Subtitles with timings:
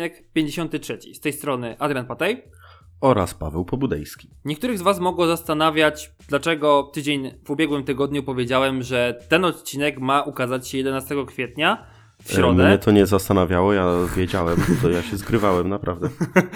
[0.00, 0.98] Odcinek 53.
[1.14, 2.42] Z tej strony Adrian Patej.
[3.00, 4.30] Oraz Paweł Pobudejski.
[4.44, 10.22] Niektórych z Was mogło zastanawiać, dlaczego tydzień w ubiegłym tygodniu powiedziałem, że ten odcinek ma
[10.22, 11.86] ukazać się 11 kwietnia
[12.22, 12.68] w środę.
[12.68, 13.86] Mnie to nie zastanawiało, ja
[14.16, 16.08] wiedziałem, to ja się zgrywałem, naprawdę.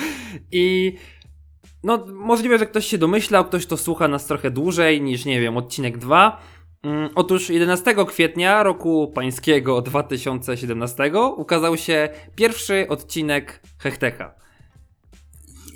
[0.52, 0.96] I
[1.82, 5.56] no, możliwe, że ktoś się domyślał, ktoś to słucha nas trochę dłużej niż, nie wiem,
[5.56, 6.40] odcinek 2.
[6.84, 14.34] Mm, otóż 11 kwietnia roku pańskiego 2017 ukazał się pierwszy odcinek Hechtecha.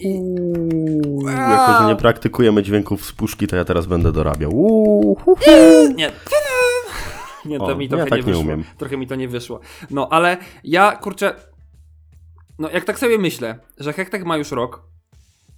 [0.04, 4.50] Uuu, jako, że nie praktykujemy dźwięków z puszki, to ja teraz będę dorabiał.
[4.54, 5.92] Uuu, hu, hu.
[5.96, 6.10] Nie.
[7.44, 8.40] Nie, to O, mi ja trochę tak nie nie wyszło.
[8.42, 8.64] umiem.
[8.78, 9.60] Trochę mi to nie wyszło.
[9.90, 11.34] No, ale ja, kurczę,
[12.58, 14.82] no jak tak sobie myślę, że Hektek ma już rok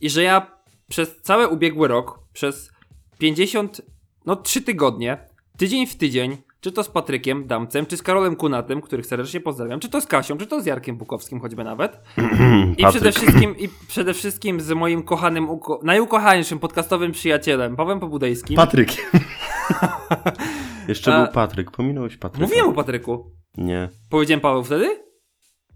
[0.01, 2.71] i że ja przez cały ubiegły rok, przez
[3.19, 3.81] 50,
[4.27, 5.19] no 3 tygodnie,
[5.61, 9.81] tydzień w tydzień, czy to z Patrykiem Damcem, czy z Karolem Kunatem, których serdecznie pozdrawiam,
[9.81, 12.01] czy to z Kasią, czy to z Jarkiem Bukowskim choćby nawet.
[12.79, 18.57] I przede wszystkim, i przede wszystkim z moim kochanym, uko- najukochańszym podcastowym przyjacielem, Pawłem Pobudejskim.
[18.57, 18.89] Patryk.
[20.89, 22.47] Jeszcze A- był Patryk, pominąłeś Patryka.
[22.47, 23.31] Mówiłem o Patryku.
[23.57, 24.89] Nie, Powiedziałem Paweł wtedy?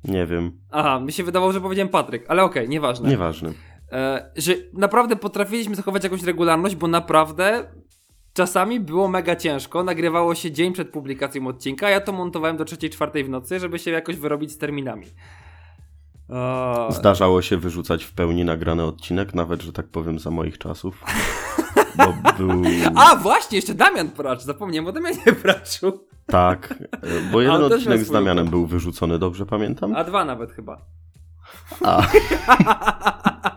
[0.05, 3.09] nie wiem, Aha, mi się wydawało, że powiedziałem Patryk, ale okej, nieważne.
[3.09, 3.53] nieważne.
[3.93, 7.71] E, że naprawdę potrafiliśmy zachować jakąś regularność, bo naprawdę
[8.35, 9.85] czasami było mega ciężko.
[9.85, 13.79] Nagrywało się dzień przed publikacją odcinka, a ja to montowałem do 3-4 w nocy, żeby
[13.79, 15.07] się jakoś wyrobić z terminami.
[16.29, 21.05] O, Zdarzało się wyrzucać w pełni nagrany odcinek, nawet, że tak powiem, za moich czasów.
[21.97, 22.63] Bo był...
[23.05, 26.07] A, właśnie, jeszcze Damian Pracz, zapomniałem o Damianie Praczu.
[26.27, 26.75] Tak,
[27.33, 29.95] bo jeden też odcinek z Damianem był wyrzucony, dobrze pamiętam?
[29.97, 30.81] A dwa nawet chyba.
[31.83, 32.03] A.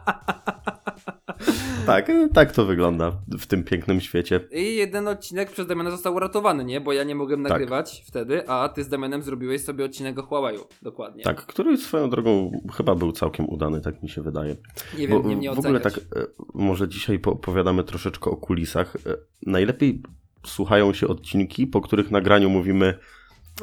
[1.88, 4.40] tak, tak to wygląda w tym pięknym świecie.
[4.52, 6.82] I jeden odcinek przez Damiana został uratowany, nie?
[6.82, 7.52] Bo ja nie mogłem Tak.
[7.52, 10.60] nagrywać wtedy, a ty z Damianem zrobiłeś sobie odcinek o Huawei'u.
[10.82, 11.24] Dokładnie.
[11.24, 14.56] Tak, który swoją drogą chyba był całkiem udany, tak mi się wydaje.
[14.98, 16.00] Nie Bo wiem, nie mnie w ogóle tak, e,
[16.54, 18.96] może dzisiaj po- opowiadamy troszeczkę o kulisach.
[18.96, 19.00] E,
[19.46, 20.02] Najlepiej
[20.46, 22.94] słuchają się odcinki, po których nagraniu mówimy,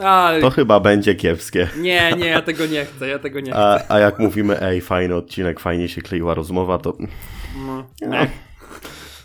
[0.03, 1.69] A, to chyba będzie kiepskie.
[1.81, 3.61] Nie, nie, ja tego nie chcę, ja tego nie chcę.
[3.61, 6.97] A, a jak mówimy, ej, fajny odcinek, fajnie się kleiła rozmowa, to
[7.57, 8.27] No, No.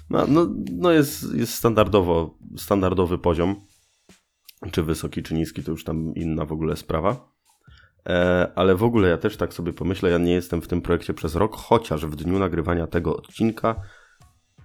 [0.10, 3.56] no, no, no jest, jest standardowo, standardowy poziom.
[4.72, 7.30] Czy wysoki, czy niski, to już tam inna w ogóle sprawa.
[8.10, 11.14] E, ale w ogóle ja też tak sobie pomyślę, ja nie jestem w tym projekcie
[11.14, 13.76] przez rok, chociaż w dniu nagrywania tego odcinka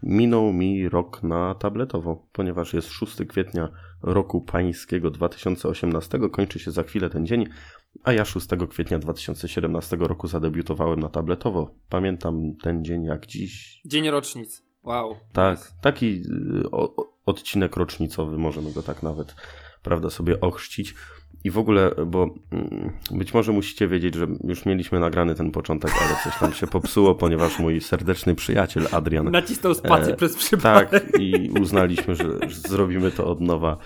[0.02, 3.68] minął mi rok na tabletowo, ponieważ jest 6 kwietnia
[4.02, 7.46] roku pańskiego 2018, kończy się za chwilę ten dzień,
[8.02, 11.70] a ja 6 kwietnia 2017 roku zadebiutowałem na tabletowo.
[11.88, 14.62] Pamiętam ten dzień jak dziś, Dzień rocznic.
[14.82, 15.16] Wow.
[15.32, 16.70] tak, taki y,
[17.26, 19.34] odcinek rocznicowy, możemy go tak nawet,
[19.84, 20.94] prawda, sobie ochrzcić.
[21.44, 25.90] I w ogóle, bo mm, być może musicie wiedzieć, że już mieliśmy nagrany ten początek,
[26.02, 30.90] ale coś tam się popsuło, ponieważ mój serdeczny przyjaciel Adrian Nacisnął spację E, przez przypadek.
[30.90, 33.76] tak, i uznaliśmy, że, że zrobimy to od nowa.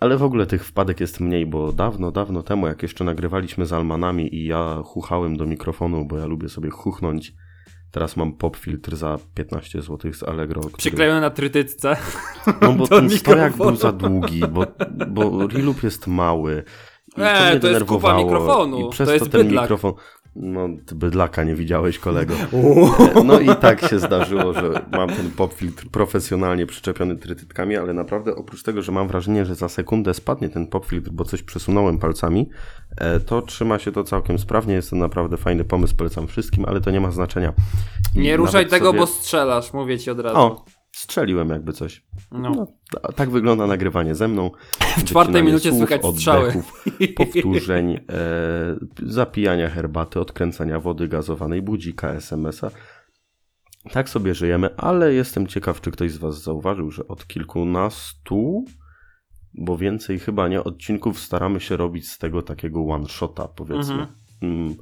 [0.00, 3.72] Ale w ogóle tych wpadek jest mniej, bo dawno, dawno temu, jak jeszcze nagrywaliśmy z
[3.72, 7.34] Almanami i ja chuchałem do mikrofonu, bo ja lubię sobie chuchnąć.
[7.92, 10.60] Teraz mam pop filtr za 15 zł z Allegro.
[10.60, 10.76] Który...
[10.76, 11.96] Przyklejony na trytytce.
[12.60, 14.64] No bo ten stojak był za długi, bo,
[15.08, 16.64] bo Reloop jest mały.
[17.16, 18.88] I E, to mnie to jest kupa mikrofonu.
[18.88, 19.64] I przez To to, jest ten bydlak.
[19.64, 19.92] mikrofon.
[20.36, 22.34] No, ty bydlaka nie widziałeś, kolego.
[23.24, 28.34] No i tak się zdarzyło, że mam ten pop filtr profesjonalnie przyczepiony trytytkami, ale naprawdę
[28.36, 31.98] oprócz tego, że mam wrażenie, że za sekundę spadnie ten pop filtr, bo coś przesunąłem
[31.98, 32.48] palcami,
[32.96, 34.74] e, to trzyma się to całkiem sprawnie.
[34.74, 37.52] Jest to naprawdę fajny pomysł, polecam wszystkim, ale to nie ma znaczenia.
[38.16, 40.38] I Nie ruszaj tego, sobie- bo strzelasz, mówię ci od razu.
[40.38, 40.64] O,
[41.02, 42.04] strzeliłem jakby coś.
[42.32, 42.50] no.
[42.50, 44.50] No, ta- tak wygląda nagrywanie ze mną.
[44.98, 46.48] w czwartej minucie słów, słychać strzały.
[46.48, 46.84] oddechów,
[47.16, 48.00] powtórzeń, e,
[49.02, 52.70] zapijania herbaty, odkręcania wody gazowanej, budzika, SMS-a.
[53.92, 58.64] Tak sobie żyjemy, ale jestem ciekaw, czy ktoś z Was zauważył, że od kilkunastu,
[59.54, 64.06] bo więcej chyba nie, odcinków staramy się robić z tego takiego one-shota, powiedzmy.
[64.42, 64.76] Mhm.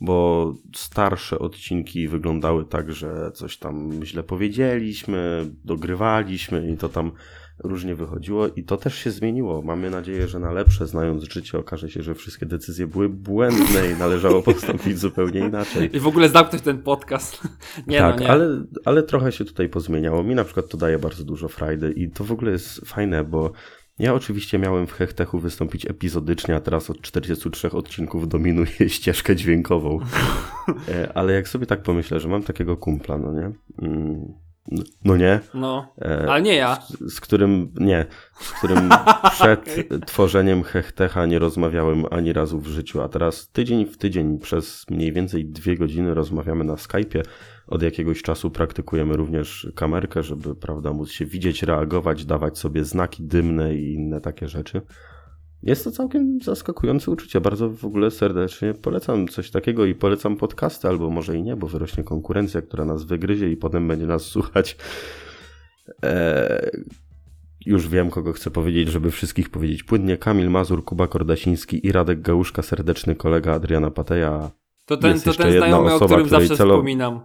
[0.00, 7.12] Bo starsze odcinki wyglądały tak, że coś tam źle powiedzieliśmy, dogrywaliśmy i to tam
[7.64, 9.62] różnie wychodziło i to też się zmieniło.
[9.62, 13.98] Mamy nadzieję, że na lepsze, znając życie, okaże się, że wszystkie decyzje były błędne i
[13.98, 15.96] należało postąpić zupełnie inaczej.
[15.96, 17.40] I w ogóle zamknąć ten podcast.
[17.86, 18.30] Nie tak, no, nie.
[18.30, 20.22] Ale, ale trochę się tutaj pozmieniało.
[20.22, 23.52] Mi na przykład to daje bardzo dużo frajdy i to w ogóle jest fajne, bo
[23.98, 29.98] ja oczywiście miałem w Hechtechu wystąpić epizodycznie, a teraz od 43 odcinków dominuję ścieżkę dźwiękową.
[30.88, 33.52] E, ale jak sobie tak pomyślę, że mam takiego kumpla, no nie?
[35.04, 35.40] No nie.
[35.54, 36.78] No, E, ale nie ja.
[36.80, 38.06] z, z którym, nie,
[38.40, 38.88] z którym
[39.32, 44.84] przed tworzeniem Hechtecha nie rozmawiałem ani razu w życiu, a teraz tydzień w tydzień przez
[44.90, 47.22] mniej więcej dwie godziny rozmawiamy na Skype'ie.
[47.66, 53.22] Od jakiegoś czasu praktykujemy również kamerkę, żeby, prawda, móc się widzieć, reagować, dawać sobie znaki
[53.22, 54.82] dymne i inne takie rzeczy.
[55.66, 57.40] Jest to całkiem zaskakujące uczucie.
[57.40, 61.66] Bardzo w ogóle serdecznie polecam coś takiego i polecam podcasty, albo może i nie, bo
[61.66, 64.76] wyrośnie konkurencja, która nas wygryzie i potem będzie nas słuchać.
[66.02, 66.70] Eee,
[67.66, 70.16] już wiem, kogo chcę powiedzieć, żeby wszystkich powiedzieć płynnie.
[70.16, 74.50] Kamil Mazur, Kuba Kordasiński i Radek Gałuszka, serdeczny kolega Adriana Pateja.
[74.86, 77.20] To ten, Jest to jeszcze ten jedna znajomy, o osoba, którym której zawsze celo- wspominam.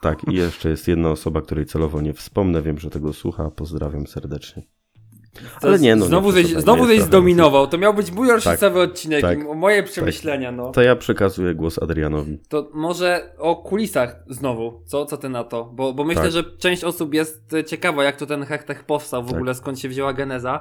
[0.00, 2.62] Tak, i jeszcze jest jedna osoba, której celowo nie wspomnę.
[2.62, 3.50] Wiem, że tego słucha.
[3.50, 4.62] Pozdrawiam serdecznie.
[5.60, 6.06] To Ale nie, no.
[6.06, 7.66] Znowu nie znowu zdominował.
[7.66, 10.72] To miał być mój rocznicowy odcinek tak, moje przemyślenia, no.
[10.72, 12.38] To ja przekazuję głos Adrianowi.
[12.48, 14.82] To może o kulisach znowu.
[14.86, 15.64] Co, co ty na to?
[15.64, 16.32] Bo, bo myślę, Tak.
[16.32, 19.36] że część osób jest ciekawa, jak to ten hechtech powstał, w Tak.
[19.36, 20.60] ogóle skąd się wzięła geneza.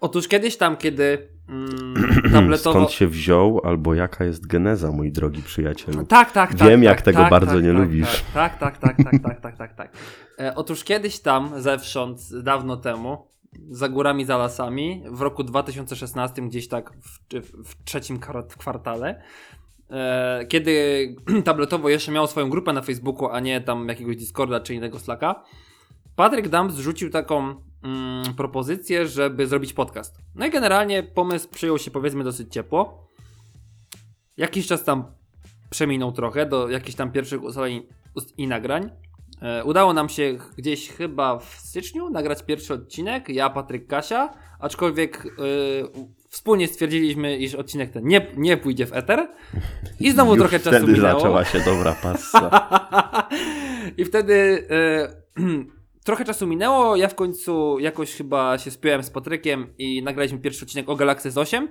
[0.00, 1.94] Otóż kiedyś tam, kiedy mm,
[2.32, 2.78] tabletowo...
[2.78, 6.06] Skąd się wziął, albo jaka jest geneza, mój drogi przyjacielu?
[6.06, 6.68] Tak, tak, tak.
[6.68, 8.24] Wiem, tak, jak tego tak, bardzo tak, nie tak, lubisz.
[8.34, 9.92] Tak, tak, tak, tak, tak, tak, tak, tak.
[10.40, 13.26] E, otóż kiedyś tam, zewsząd, dawno temu,
[13.70, 17.18] za górami, za lasami, w roku 2016, gdzieś tak w,
[17.64, 19.22] w, trzecim kwar- kwartale,
[19.90, 24.74] e, kiedy tabletowo jeszcze miał swoją grupę na Facebooku, a nie tam jakiegoś Discorda czy
[24.74, 25.44] innego Slacka,
[26.16, 30.18] Patryk Dam zrzucił taką mm, propozycję, żeby zrobić podcast.
[30.34, 33.08] No i generalnie pomysł przyjął się powiedzmy dosyć ciepło.
[34.36, 35.04] Jakiś czas tam
[35.70, 37.82] przeminął trochę do jakichś tam pierwszych ustaleń
[38.16, 38.90] ust- i nagrań.
[39.42, 45.26] E, udało nam się gdzieś chyba w styczniu nagrać pierwszy odcinek, ja, Patryk, Kasia, aczkolwiek
[45.26, 45.30] e,
[46.28, 49.28] wspólnie stwierdziliśmy, iż odcinek ten nie, nie pójdzie w eter.
[50.00, 51.20] I znowu Już trochę czasu wtedy minęło.
[51.20, 52.50] zaczęła się dobra passa.
[53.98, 55.42] I wtedy e,
[56.06, 60.64] trochę czasu minęło, ja w końcu jakoś chyba się spiąłem z Patrykiem i nagraliśmy pierwszy
[60.64, 61.66] odcinek o Galaxy S8.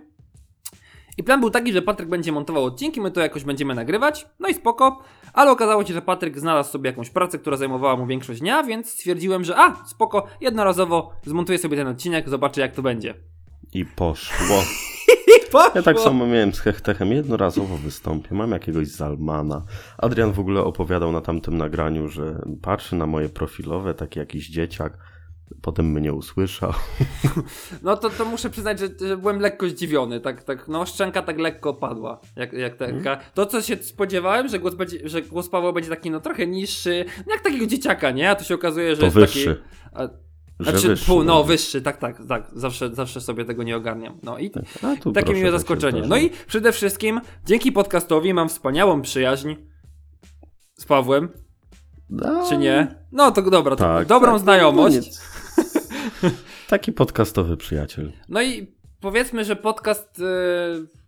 [1.17, 4.47] I plan był taki, że Patryk będzie montował odcinki, my to jakoś będziemy nagrywać, no
[4.47, 4.99] i spoko,
[5.33, 8.89] ale okazało się, że Patryk znalazł sobie jakąś pracę, która zajmowała mu większość dnia, więc
[8.89, 13.13] stwierdziłem, że a, spoko, jednorazowo zmontuję sobie ten odcinek, zobaczę jak to będzie.
[13.73, 14.63] I poszło.
[15.37, 15.71] I poszło.
[15.75, 17.11] Ja tak samo miałem z Hechtechem.
[17.11, 18.35] Jednorazowo wystąpię.
[18.35, 19.61] Mam jakiegoś Zalmana.
[19.97, 24.97] Adrian w ogóle opowiadał na tamtym nagraniu, że patrzy na moje profilowe, taki jakiś dzieciak.
[25.61, 26.73] Potem mnie usłyszał.
[27.83, 30.19] No to, to muszę przyznać, że, że byłem lekko zdziwiony.
[30.19, 32.19] Tak, tak, no szczęka tak lekko padła.
[32.35, 32.93] Jak, jak taka.
[32.93, 33.19] Mhm.
[33.33, 37.05] To, co się spodziewałem, że głos, będzie, że głos Pawła będzie taki no trochę niższy,
[37.27, 38.29] no jak takiego dzieciaka, nie?
[38.29, 39.55] A tu się okazuje, że To jest wyższy.
[39.55, 39.67] taki.
[39.93, 40.23] A,
[40.63, 41.43] znaczy, wyższy, pół, no no.
[41.43, 42.51] wyższy, tak, tak, tak.
[42.53, 44.19] Zawsze, zawsze sobie tego nie ogarniam.
[44.23, 44.51] No i
[45.01, 46.01] tu takie miłe tak zaskoczenie.
[46.07, 49.55] No i przede wszystkim dzięki podcastowi mam wspaniałą przyjaźń
[50.75, 51.29] z Pawłem,
[52.25, 52.95] A, czy nie?
[53.11, 54.95] No to dobra, to Tak, dobrą tak, znajomość.
[54.95, 55.21] no nic.
[56.69, 58.11] Taki podcastowy przyjaciel.
[58.29, 60.19] No i powiedzmy, że podcast.
[60.19, 60.23] e,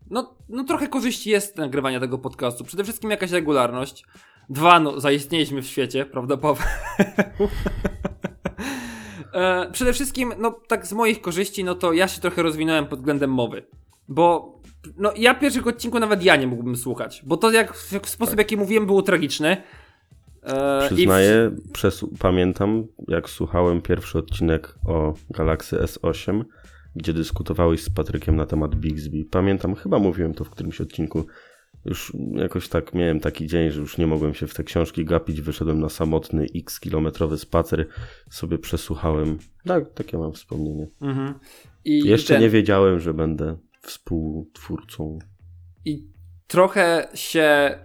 [0.09, 2.63] no, no trochę korzyści jest z nagrywania tego podcastu.
[2.63, 4.05] Przede wszystkim jakaś regularność.
[4.49, 6.65] Dwa, no zaistnieliśmy w świecie, prawda, Paweł?
[9.71, 13.29] Przede wszystkim, no tak z moich korzyści, no to ja się trochę rozwinąłem pod względem
[13.29, 13.65] mowy.
[14.07, 14.55] Bo
[14.97, 17.21] no ja pierwszych odcinku nawet ja nie mógłbym słuchać.
[17.25, 19.57] Bo to jak, jak sposób, jaki mówiłem, było tragiczny.
[20.45, 26.43] E, i w- Przyznaję, przes- pamiętam jak słuchałem pierwszy odcinek o Galaxy S8,
[26.95, 29.25] gdzie dyskutowałeś z Patrykiem na temat Bixby.
[29.31, 31.25] Pamiętam, chyba mówiłem to w którymś odcinku.
[31.85, 35.41] Już jakoś tak miałem taki dzień, że już nie mogłem się w te książki gapić.
[35.41, 37.87] Wyszedłem na samotny x kilometrowy spacer,
[38.29, 39.37] sobie przesłuchałem.
[39.65, 40.87] Tak, takie mam wspomnienie.
[41.01, 41.33] Mhm.
[41.85, 45.19] I Jeszcze ten- nie wiedziałem, że będę współtwórcą.
[45.85, 46.07] I
[46.47, 47.79] trochę się e,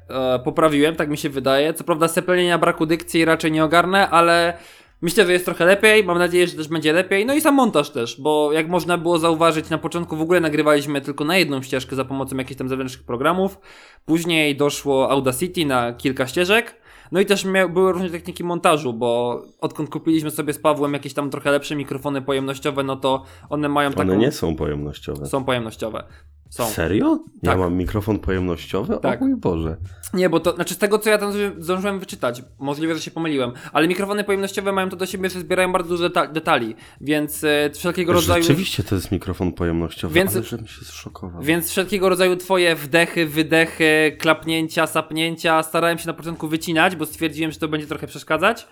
[0.45, 1.75] poprawiłem, tak mi się wydaje.
[1.75, 4.55] Co prawda seplenienia braku dykcji raczej nie ogarnę, ale
[5.03, 6.05] myślę, że jest trochę lepiej.
[6.05, 7.27] Mam nadzieję, że też będzie lepiej.
[7.27, 11.01] No i sam montaż też, bo jak można było zauważyć, na początku w ogóle nagrywaliśmy
[11.01, 13.59] tylko na jedną ścieżkę za pomocą jakichś tam zewnętrznych programów.
[14.05, 16.81] Później doszło Audacity na kilka ścieżek.
[17.13, 21.15] No i też mia- były różne techniki montażu, bo odkąd kupiliśmy sobie z Pawłem jakieś
[21.15, 24.03] tam trochę lepsze mikrofony pojemnościowe, no to one mają taką...
[24.03, 25.27] One nie są pojemnościowe.
[25.27, 26.05] Są pojemnościowe.
[26.51, 26.67] Są.
[26.67, 27.19] Serio?
[27.43, 27.59] Ja Tak.
[27.59, 28.99] mam mikrofon pojemnościowy?
[29.03, 29.23] Tak.
[29.23, 29.77] O mój Boże.
[30.15, 33.11] Nie, bo to, znaczy z tego co ja tam zdąży- zdążyłem wyczytać, możliwe, że się
[33.11, 37.45] pomyliłem, ale mikrofony pojemnościowe mają to do siebie, że zbierają bardzo dużo deta- detali, więc
[37.45, 38.43] e, wszelkiego rodzaju...
[38.43, 41.43] Rzeczywiście to jest mikrofon pojemnościowy, Więc- ale żebym się zszokował.
[41.43, 47.53] Więc wszelkiego rodzaju twoje wdechy, wydechy, klapnięcia, sapnięcia starałem się na początku wycinać, bo stwierdziłem,
[47.53, 48.67] że to będzie trochę przeszkadzać.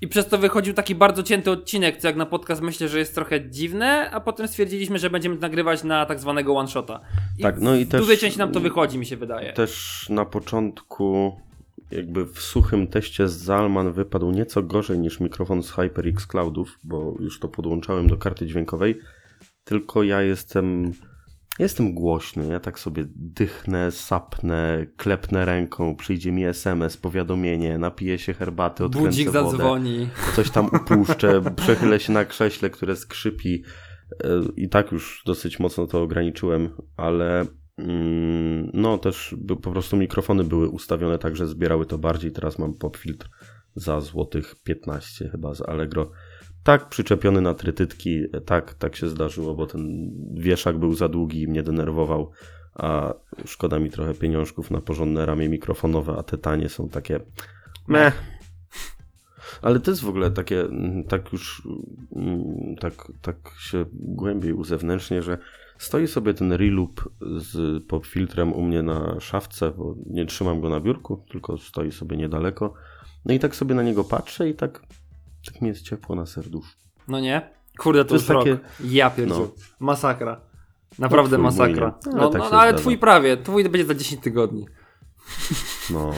[0.00, 3.14] I przez to wychodził taki bardzo cięty odcinek, co jak na podcast myślę, że jest
[3.14, 7.00] trochę dziwne, a potem stwierdziliśmy, że będziemy nagrywać na tak zwanego one-shota.
[7.38, 9.52] I Tak, no i też- dużej części nam to wychodzi, mi się wydaje.
[9.52, 11.36] Też na początku
[11.90, 17.14] jakby w suchym teście z Zalman wypadł nieco gorzej niż mikrofon z HyperX Cloudów, bo
[17.20, 18.98] już to podłączałem do karty dźwiękowej,
[19.64, 20.92] tylko ja jestem
[21.58, 28.34] jestem głośny, ja tak sobie dychnę, sapnę, klepnę ręką, przyjdzie mi SMS, powiadomienie, napiję się
[28.34, 30.08] herbaty, odkręcę Budzik wodę, zadzwoni.
[30.36, 33.62] coś tam upuszczę, przechylę się na krześle, które skrzypi
[34.24, 37.46] e, i tak już dosyć mocno to ograniczyłem, ale
[37.78, 42.74] mm, no też po prostu mikrofony były ustawione tak, że zbierały to bardziej, teraz mam
[42.74, 43.28] pop filtr
[43.74, 46.10] za złotych 15 chyba z Allegro.
[46.66, 51.48] Tak, przyczepiony na trytytki, tak, tak się zdarzyło, bo ten wieszak był za długi i
[51.48, 52.30] mnie denerwował,
[52.74, 57.20] a szkoda mi trochę pieniążków na porządne ramię mikrofonowe, a te tanie są takie
[57.88, 58.22] meh.
[59.62, 61.68] Ale to jest w ogóle takie, mm, tak już,
[62.16, 65.38] mm, tak, tak się głębiej uzewnętrznie, że
[65.78, 70.68] stoi sobie ten reloop z pop filtrem u mnie na szafce, bo nie trzymam go
[70.68, 72.74] na biurku, tylko stoi sobie niedaleko.
[73.24, 74.82] No i tak sobie na niego patrzę i tak
[75.46, 76.82] tak mi jest ciepło na serduszku.
[77.08, 77.50] No nie?
[77.78, 78.58] Kurde, to, To jest takie-.
[78.84, 79.34] Ja pierdziu.
[79.34, 79.48] No.
[79.80, 80.40] Masakra.
[80.98, 81.98] Naprawdę No, masakra.
[82.06, 82.12] nie.
[82.12, 83.36] Ale No, tak no, no, ale twój prawie.
[83.36, 84.66] Twój będzie za 10 tygodni.
[85.90, 86.10] No.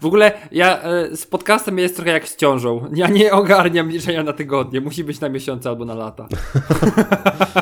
[0.00, 2.90] W ogóle ja e, z podcastem jest trochę jak z ciążą.
[2.94, 4.80] Ja nie ogarniam liczenia na tygodnie.
[4.80, 6.28] Musi być na miesiące albo na lata.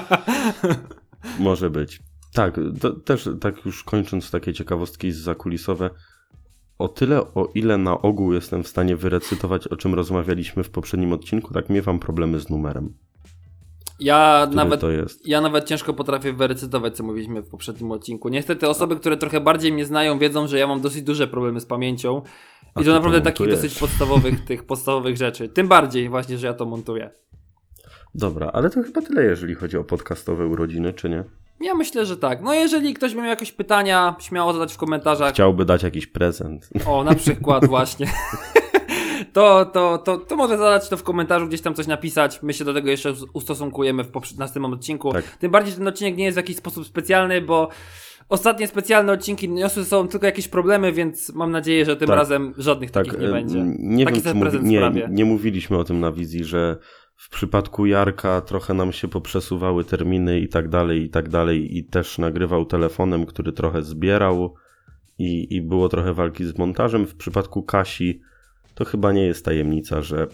[1.38, 2.00] Może być.
[2.34, 5.90] Tak, to, też tak już kończąc takie ciekawostki zakulisowe,
[6.80, 11.12] o tyle, o ile na ogół jestem w stanie wyrecytować, o czym rozmawialiśmy w poprzednim
[11.12, 12.94] odcinku, tak miewam problemy z numerem.
[14.00, 14.80] Ja nawet.
[15.24, 18.28] Ja nawet ciężko potrafię wyrecytować, co mówiliśmy w poprzednim odcinku.
[18.28, 21.66] Niestety osoby, które trochę bardziej mnie znają, wiedzą, że ja mam dosyć duże problemy z
[21.66, 22.22] pamięcią.
[22.74, 25.48] A I to to naprawdę takich dosyć podstawowych, tych podstawowych rzeczy.
[25.48, 27.10] Tym bardziej właśnie, że ja to montuję.
[28.14, 31.24] Dobra, ale to chyba tyle, jeżeli chodzi o podcastowe urodziny, czy nie?
[31.60, 32.42] Ja myślę, że tak.
[32.42, 35.34] No jeżeli ktoś miał jakieś pytania, śmiało zadać w komentarzach.
[35.34, 36.68] Chciałby dać jakiś prezent.
[36.86, 38.06] O, na przykład właśnie.
[39.32, 42.42] To, to, to, to może zadać to w komentarzu, gdzieś tam coś napisać.
[42.42, 45.12] My się do tego jeszcze ustosunkujemy w następnym odcinku.
[45.12, 45.24] Tak.
[45.24, 47.68] Tym bardziej, że ten odcinek nie jest w jakiś sposób specjalny, bo
[48.28, 52.16] ostatnie specjalne odcinki niosły ze sobą tylko jakieś problemy, więc mam nadzieję, że tym Tak.
[52.16, 53.62] razem żadnych Tak, takich nie będzie.
[53.78, 56.76] Nie Taki wiem, mówi, nie, nie mówiliśmy o tym na wizji, że
[57.20, 61.84] w przypadku Jarka trochę nam się poprzesuwały terminy i tak dalej, i tak dalej, i
[61.84, 64.54] też nagrywał telefonem, który trochę zbierał
[65.18, 67.06] i, i było trochę walki z montażem.
[67.06, 68.20] W przypadku Kasi
[68.74, 70.26] to chyba nie jest tajemnica, że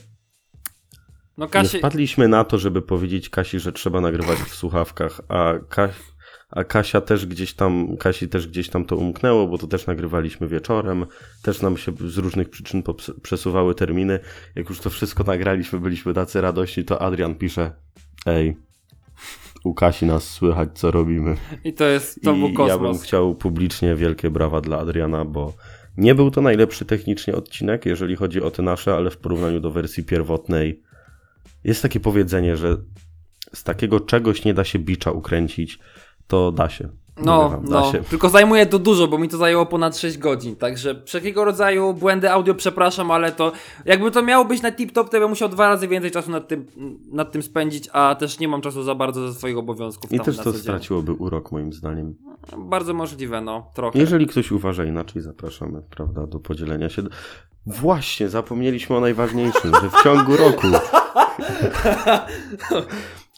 [1.37, 5.52] No nie Kasi, wpadliśmy na to, żeby powiedzieć Kasi, że trzeba nagrywać w słuchawkach, a,
[5.69, 5.88] Ka
[6.50, 10.49] a Kasia też gdzieś tam, Kasi też gdzieś tam to umknęło, bo to też nagrywaliśmy
[10.49, 11.07] wieczorem,
[11.43, 12.83] też nam się z różnych przyczyn
[13.23, 14.19] przesuwały terminy.
[14.55, 17.73] Jak już to wszystko nagraliśmy, byliśmy tacy radośni, to Adrian pisze,
[18.26, 18.57] ej,
[19.65, 21.37] u Kasi nas słychać, co robimy.
[21.65, 23.03] i to jest, to był I ja bym kosmos.
[23.03, 25.53] chciał publicznie wielkie brawa dla Adriana, bo
[25.97, 29.71] nie był to najlepszy technicznie odcinek, jeżeli chodzi o te nasze, ale w porównaniu do
[29.71, 30.83] wersji pierwotnej
[31.65, 32.76] jest takie powiedzenie, że
[33.55, 35.79] z takiego czegoś nie da się bicza ukręcić,
[36.26, 36.88] to da się.
[37.25, 38.02] No, wam, da no, się.
[38.02, 42.30] tylko zajmuje to dużo, bo mi to zajęło ponad 6 godzin, także wszelkiego rodzaju błędy
[42.30, 43.52] audio przepraszam, ale to
[43.85, 46.49] jakby to miało być na tip-top, to ja bym musiał dwa razy więcej czasu nad
[46.49, 46.66] tym,
[47.12, 50.37] nad tym spędzić, a też nie mam czasu za bardzo ze swoich obowiązków I też
[50.37, 52.14] to straciłoby urok moim zdaniem.
[52.59, 53.99] Bardzo możliwe, no, trochę.
[53.99, 57.02] Jeżeli ktoś uważa inaczej, zapraszamy, prawda, do podzielenia się.
[57.66, 60.66] Właśnie, zapomnieliśmy o najważniejszym, że w ciągu roku.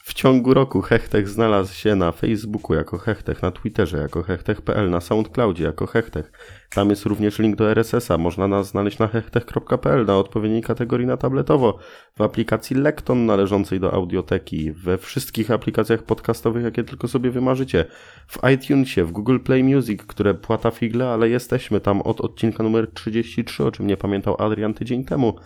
[0.08, 5.00] W ciągu roku Hechtech znalazł się na Facebooku jako Hechtech, na Twitterze jako Hechtech.pl, na
[5.00, 6.32] Soundcloudzie jako Hechtech.
[6.74, 8.18] Tam jest również link do RSS-a.
[8.18, 11.78] Można nas znaleźć na hechtech.pl na odpowiedniej kategorii na tabletowo,
[12.16, 17.84] w aplikacji Lekton należącej do audioteki, we wszystkich aplikacjach podcastowych, jakie tylko sobie wymarzycie,
[18.26, 22.90] w iTunesie, w Google Play Music, które płata figle, ale jesteśmy tam od odcinka numer
[22.94, 25.38] 33, o czym nie pamiętał Adrian tydzień temu.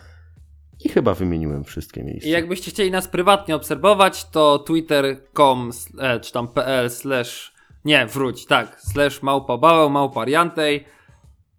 [0.85, 2.29] I chyba wymieniłem wszystkie miejsca.
[2.29, 7.53] I jakbyście chcieli nas prywatnie obserwować, to twitter.com e, czy tam pl slash
[7.85, 10.85] nie, wróć, tak, slash małpa baweł, małpa riantej.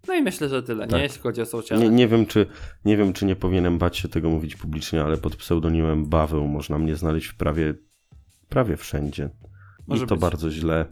[0.08, 0.98] No i myślę, że tyle, Tak.
[0.98, 1.02] nie?
[1.02, 1.78] Jeśli chodzi o social.
[1.78, 2.46] Nie, nie, wiem, czy,
[2.84, 6.78] nie wiem, czy nie powinienem bać się tego mówić publicznie, ale pod pseudonimem Baweł można
[6.78, 7.74] mnie znaleźć w prawie,
[8.48, 9.30] prawie wszędzie.
[9.86, 10.22] Może I to być.
[10.22, 10.84] bardzo źle.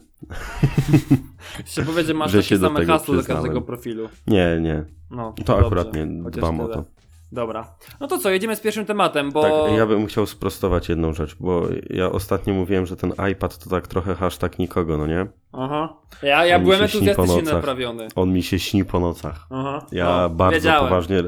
[1.65, 4.09] Się powie, że masz że takie same hasło do każdego profilu.
[4.27, 4.85] Nie, nie.
[5.11, 6.85] No, To dobrze, akurat nie dbam o to.
[7.33, 7.75] Dobra.
[7.99, 9.41] No to co, jedziemy z pierwszym tematem, bo...
[9.41, 13.69] Tak, ja bym chciał sprostować jedną rzecz, bo ja ostatnio mówiłem, że ten iPad to
[13.69, 15.27] tak trochę hashtag nikogo, no nie?
[15.51, 15.97] Aha.
[16.23, 18.07] Ja, ja On byłem entuzjastycznie naprawiony.
[18.15, 19.47] On mi się śni po nocach.
[19.49, 19.85] Aha.
[19.91, 20.83] Ja no, bardzo wiedziałem.
[20.83, 21.23] poważnie,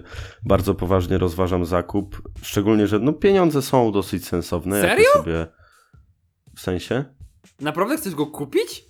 [0.45, 2.21] bardzo poważnie rozważam zakup.
[2.41, 4.81] Szczególnie, że no pieniądze są dosyć sensowne.
[4.81, 5.09] Serio?
[5.13, 5.47] Sobie...
[6.55, 7.05] W sensie?
[7.61, 8.85] Naprawdę chcesz go kupić?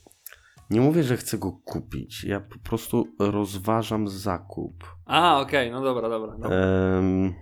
[0.70, 2.24] Nie mówię, że chcę go kupić.
[2.24, 4.96] Ja po prostu rozważam zakup.
[5.06, 5.80] A, okej, okay.
[5.80, 6.32] no dobra, dobra.
[6.38, 6.50] dobra.
[6.50, 7.34] Um,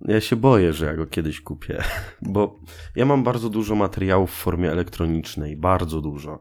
[0.00, 1.82] ja się boję, że ja go kiedyś kupię,
[2.34, 2.60] bo
[2.96, 6.40] ja mam bardzo dużo materiałów w formie elektronicznej, bardzo dużo.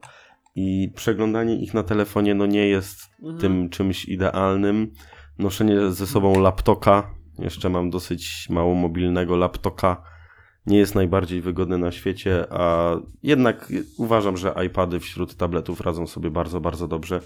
[0.56, 3.38] I przeglądanie ich na telefonie no nie jest mhm.
[3.38, 4.94] tym czymś idealnym.
[5.39, 10.14] Noszenie ze sobą laptopa, jeszcze mam dosyć mało mobilnego laptopa,
[10.67, 16.31] nie jest najbardziej wygodne na świecie, a jednak uważam, że iPady wśród tabletów radzą sobie
[16.31, 17.22] bardzo, bardzo dobrze.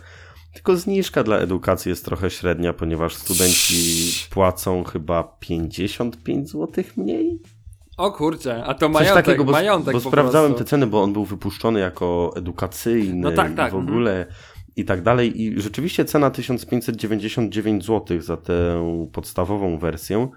[0.53, 3.73] Tylko zniżka dla edukacji jest trochę średnia, ponieważ studenci
[4.29, 7.39] płacą chyba 55 zł mniej.
[7.97, 10.63] O kurczę, a to majątek, takiego, bo, majątek bo sprawdzałem prostu.
[10.63, 13.71] te ceny, bo on był wypuszczony jako edukacyjny no tak, tak.
[13.71, 13.87] w mhm.
[13.87, 14.25] ogóle
[14.75, 15.41] i tak dalej.
[15.41, 20.29] I rzeczywiście cena 1599 zł za tę podstawową wersję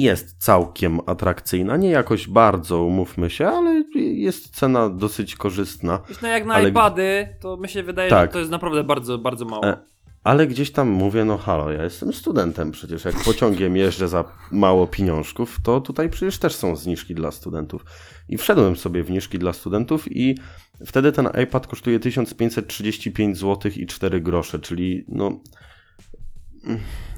[0.00, 1.76] jest całkiem atrakcyjna.
[1.76, 6.00] Nie jakoś bardzo, umówmy się, ale jest cena dosyć korzystna.
[6.22, 6.68] No jak na ale...
[6.68, 8.30] iPady, to mi się wydaje, tak.
[8.30, 9.64] że to jest naprawdę bardzo, bardzo mało.
[9.64, 9.76] E,
[10.24, 14.86] ale gdzieś tam mówię, no halo, ja jestem studentem przecież, jak pociągiem jeżdżę za mało
[14.86, 17.84] pieniążków, to tutaj przecież też są zniżki dla studentów.
[18.28, 20.38] I wszedłem sobie w zniżki dla studentów i
[20.86, 25.40] wtedy ten iPad kosztuje 1535 zł i 4 grosze, czyli no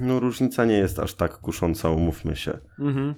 [0.01, 2.59] no różnica nie jest aż tak kusząca, umówmy się.
[2.79, 3.15] Mhm.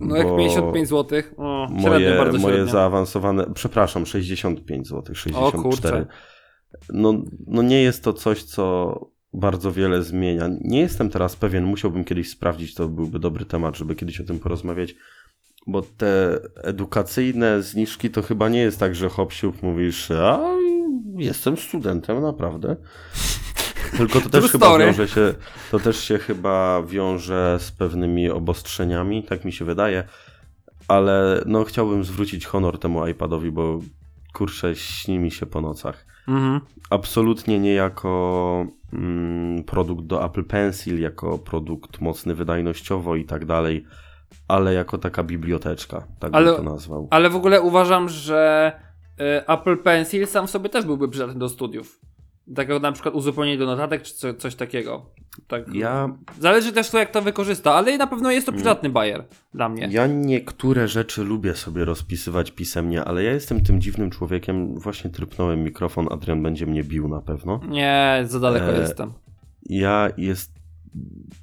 [0.00, 6.06] No jak 55 zł, o, moje, bardzo moje zaawansowane, przepraszam, 65 zł, 64.
[6.92, 7.14] No,
[7.46, 9.00] no nie jest to coś, co
[9.32, 10.48] bardzo wiele zmienia.
[10.60, 14.38] Nie jestem teraz pewien, musiałbym kiedyś sprawdzić, to byłby dobry temat, żeby kiedyś o tym
[14.38, 14.94] porozmawiać,
[15.66, 20.56] bo te edukacyjne zniżki to chyba nie jest tak, że hop mówisz, a
[21.18, 22.76] jestem studentem, naprawdę.
[23.96, 25.34] Tylko to też chyba wiąże się,
[25.70, 30.04] to też się chyba wiąże z pewnymi obostrzeniami, tak mi się wydaje.
[30.88, 33.80] Ale no chciałbym zwrócić honor temu iPadowi, bo
[34.34, 36.06] kurczę, śni mi się po nocach.
[36.28, 36.60] Mhm.
[36.90, 43.86] Absolutnie nie jako mm, produkt do Apple Pencil, jako produkt mocny wydajnościowo i tak dalej,
[44.48, 47.08] ale jako taka biblioteczka, tak ale, bym to nazwał.
[47.10, 48.72] Ale w ogóle uważam, że
[49.20, 52.00] y, Apple Pencil sam w sobie też byłby przydatny do studiów.
[52.54, 55.06] Takiego na przykład uzupełnienie do notatek, czy co, coś takiego.
[55.48, 55.74] Tak.
[55.74, 56.16] Ja...
[56.40, 59.88] Zależy też to, jak to wykorzysta, ale na pewno jest to przydatny bajer dla mnie.
[59.90, 64.78] Ja niektóre rzeczy lubię sobie rozpisywać pisemnie, ale ja jestem tym dziwnym człowiekiem.
[64.78, 67.60] Właśnie trypnąłem mikrofon, Adrian będzie mnie bił na pewno.
[67.68, 68.80] Nie, za daleko e...
[68.80, 69.12] jestem.
[69.68, 70.55] Ja jest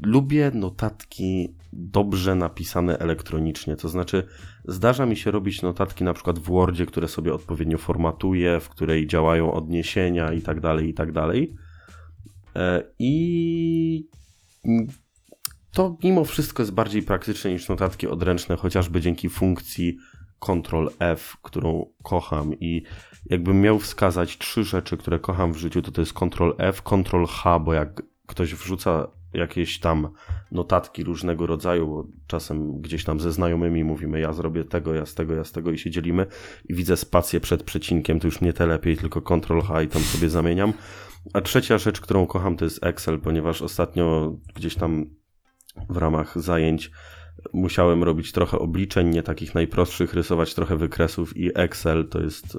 [0.04, 3.76] lubię notatki dobrze napisane elektronicznie.
[3.76, 4.28] To znaczy,
[4.66, 9.08] zdarza mi się robić notatki na przykład w Wordzie, które sobie odpowiednio formatuję, w której
[9.08, 11.56] działają odniesienia i tak dalej, i tak dalej.
[12.56, 14.08] E, I
[15.72, 19.98] to mimo wszystko jest bardziej praktyczne niż notatki odręczne, chociażby dzięki funkcji
[20.40, 22.84] Ctrl F, którą kocham i
[23.26, 27.26] jakbym miał wskazać trzy rzeczy, które kocham w życiu, to to jest Ctrl F, Ctrl
[27.26, 30.10] H, bo jak ktoś wrzuca jakieś tam
[30.52, 35.14] notatki różnego rodzaju, bo czasem gdzieś tam ze znajomymi mówimy, ja zrobię tego, ja z
[35.14, 36.26] tego, ja z tego i się dzielimy
[36.70, 40.02] i widzę spację przed przecinkiem, to już nie te lepiej, tylko Ctrl H i tam
[40.02, 40.74] sobie zamieniam.
[41.34, 45.06] A trzecia rzecz, którą kocham, to jest Excel, ponieważ ostatnio gdzieś tam
[45.90, 46.92] w ramach zajęć
[47.54, 52.58] musiałem robić trochę obliczeń, nie takich najprostszych, rysować trochę wykresów i Excel to jest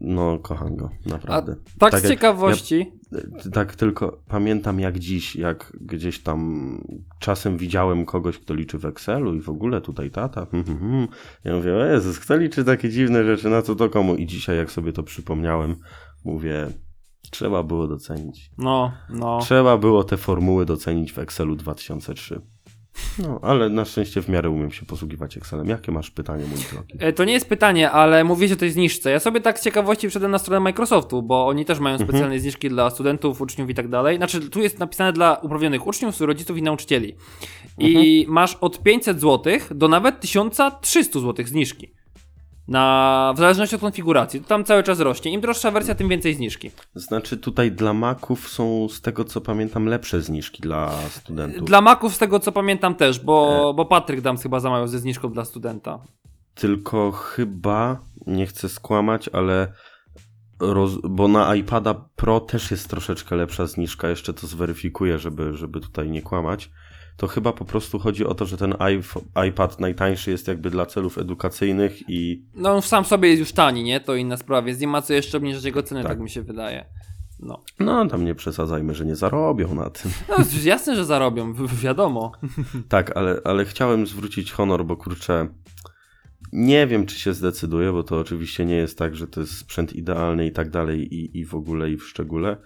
[0.00, 1.52] no, kocham go, naprawdę.
[1.52, 2.92] A tak, tak z ciekawości.
[3.12, 6.80] Ja, tak tylko pamiętam jak dziś, jak gdzieś tam
[7.18, 10.46] czasem widziałem kogoś, kto liczy w Excelu i w ogóle tutaj tata.
[10.50, 11.08] Hmm, hmm, hmm.
[11.44, 14.14] Ja mówię, o Jezus, kto liczy takie dziwne rzeczy, na co to komu?
[14.14, 15.76] I dzisiaj jak sobie to przypomniałem,
[16.24, 16.66] mówię,
[17.30, 18.50] trzeba było docenić.
[18.58, 19.38] No, no.
[19.40, 22.40] Trzeba było te formuły docenić w Excelu 2003.
[23.18, 25.68] No, ale na szczęście w miarę umiem się posługiwać Excelem.
[25.68, 26.94] Jakie masz pytanie, mój drogi?
[26.98, 29.10] E, to nie jest pytanie, ale mówię, że to jest zniżce.
[29.10, 32.08] Ja sobie tak z ciekawości wszedłem na stronę Microsoftu, bo oni też mają mhm.
[32.08, 32.40] specjalne mhm.
[32.40, 34.16] zniżki dla studentów, uczniów i tak dalej.
[34.16, 37.16] Znaczy, tu jest napisane dla uprawnionych uczniów, rodziców i nauczycieli.
[37.78, 38.34] I mhm.
[38.34, 41.92] masz od 500 zł do nawet 1300 zł zniżki.
[42.68, 44.40] Na, w zależności od konfiguracji.
[44.40, 45.32] To tam cały czas rośnie.
[45.32, 46.70] Im droższa wersja, tym więcej zniżki.
[46.94, 51.64] Znaczy tutaj dla Maców są z tego co pamiętam lepsze zniżki dla studentów.
[51.64, 53.74] Dla Maców z tego co pamiętam też, bo, e...
[53.74, 55.98] bo Patryk Dams chyba zamawiał ze zniżką dla studenta.
[56.54, 59.72] Tylko chyba, nie chcę skłamać, ale
[60.60, 60.92] roz...
[61.10, 64.08] bo na iPada Pro też jest troszeczkę lepsza zniżka.
[64.08, 66.70] Jeszcze to zweryfikuję, żeby, żeby tutaj nie kłamać
[67.16, 68.74] to chyba po prostu chodzi o to, że ten
[69.48, 72.44] iPad najtańszy jest jakby dla celów edukacyjnych i...
[72.54, 74.00] No on sam sobie jest już tani, nie?
[74.00, 76.42] To inna sprawa, więc nie ma co jeszcze obniżyć jego ceny, tak, tak mi się
[76.42, 76.84] wydaje.
[77.40, 77.62] No.
[77.78, 80.10] no, tam nie przesadzajmy, że nie zarobią na tym.
[80.28, 82.32] No, jasne, że zarobią, wiadomo.
[82.88, 85.48] tak, ale, ale chciałem zwrócić honor, bo kurczę,
[86.52, 89.92] Nie wiem, czy się zdecyduję, bo to oczywiście nie jest tak, że to jest sprzęt
[89.92, 92.56] idealny i tak dalej, i, i w ogóle, i w szczególe.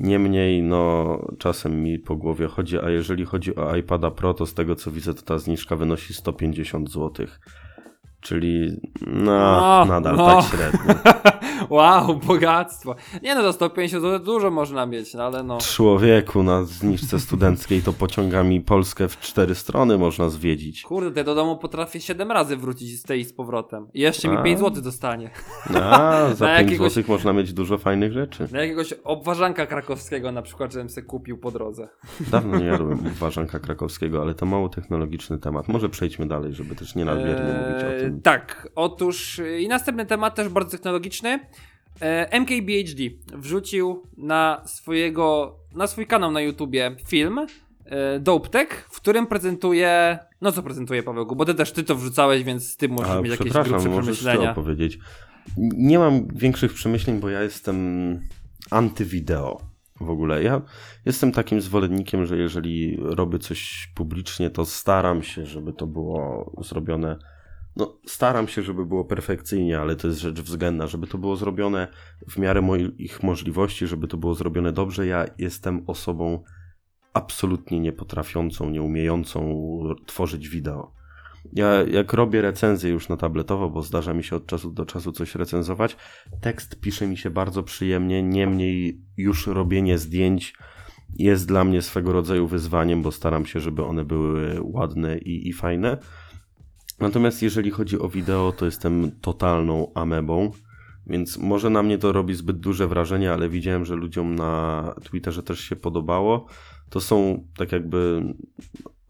[0.00, 4.54] Niemniej, no, czasem mi po głowie chodzi, a jeżeli chodzi o iPada Pro, to z
[4.54, 7.26] tego co widzę, to ta zniżka wynosi 150 zł.
[8.26, 10.26] Czyli no, nadal no.
[10.26, 10.94] tak średnio.
[11.76, 12.94] wow, bogactwo.
[13.22, 15.58] Nie no, za 150 zł dużo można mieć, no ale no.
[15.58, 20.82] Człowieku, na zniżce studenckiej to pociągami Polskę w cztery strony można zwiedzić.
[20.82, 23.88] Kurde, do domu potrafię 7 razy wrócić z tej z powrotem.
[23.94, 25.30] I jeszcze mi 5 zł dostanie.
[25.74, 28.48] A, za 5 jakiegoś, zł można mieć dużo fajnych rzeczy.
[28.52, 31.88] Na jakiegoś obwarzanka krakowskiego na przykład, żebym sobie kupił po drodze.
[32.32, 35.68] Dawno nie jadłem obwarzanka krakowskiego, ale to mało technologiczny temat.
[35.68, 38.15] Może przejdźmy dalej, żeby też nie nadmiernie eee, mówić o tym.
[38.22, 41.40] Tak, otóż y, i następny temat też bardzo technologiczny.
[42.00, 43.02] E, MKBHD
[43.34, 47.38] wrzucił na swojego, na swój kanał na YouTubie film
[47.84, 51.94] e, Dope Tech, w którym prezentuje, no co prezentuje Pawełku, bo ty też ty to
[51.94, 54.54] wrzucałeś, więc ty możesz A, mieć jakieś grubsze przemyślenia.
[54.54, 54.98] powiedzieć.
[55.56, 58.20] Nie mam większych przemyśleń, bo ja jestem
[58.70, 59.60] antywideo
[60.00, 60.42] w ogóle.
[60.42, 60.62] Ja
[61.04, 67.16] jestem takim zwolennikiem, że jeżeli robię coś publicznie, to staram się, żeby to było zrobione
[67.76, 71.88] no, staram się, żeby było perfekcyjnie, ale to jest rzecz względna, żeby to było zrobione
[72.30, 75.06] w miarę moich możliwości, żeby to było zrobione dobrze.
[75.06, 76.42] Ja jestem osobą
[77.12, 79.60] absolutnie niepotrafiącą, nieumiejącą
[80.06, 80.92] tworzyć wideo.
[81.52, 85.12] Ja jak robię recenzję już na tabletowo, bo zdarza mi się od czasu do czasu
[85.12, 85.96] coś recenzować,
[86.40, 90.54] tekst pisze mi się bardzo przyjemnie, niemniej już robienie zdjęć
[91.18, 95.52] jest dla mnie swego rodzaju wyzwaniem, bo staram się, żeby one były ładne i, i
[95.52, 95.98] fajne.
[97.00, 100.50] Natomiast jeżeli chodzi o wideo, to jestem totalną amebą,
[101.06, 105.42] więc może na mnie to robi zbyt duże wrażenie, ale widziałem, że ludziom na Twitterze
[105.42, 106.46] też się podobało.
[106.90, 108.22] To są tak jakby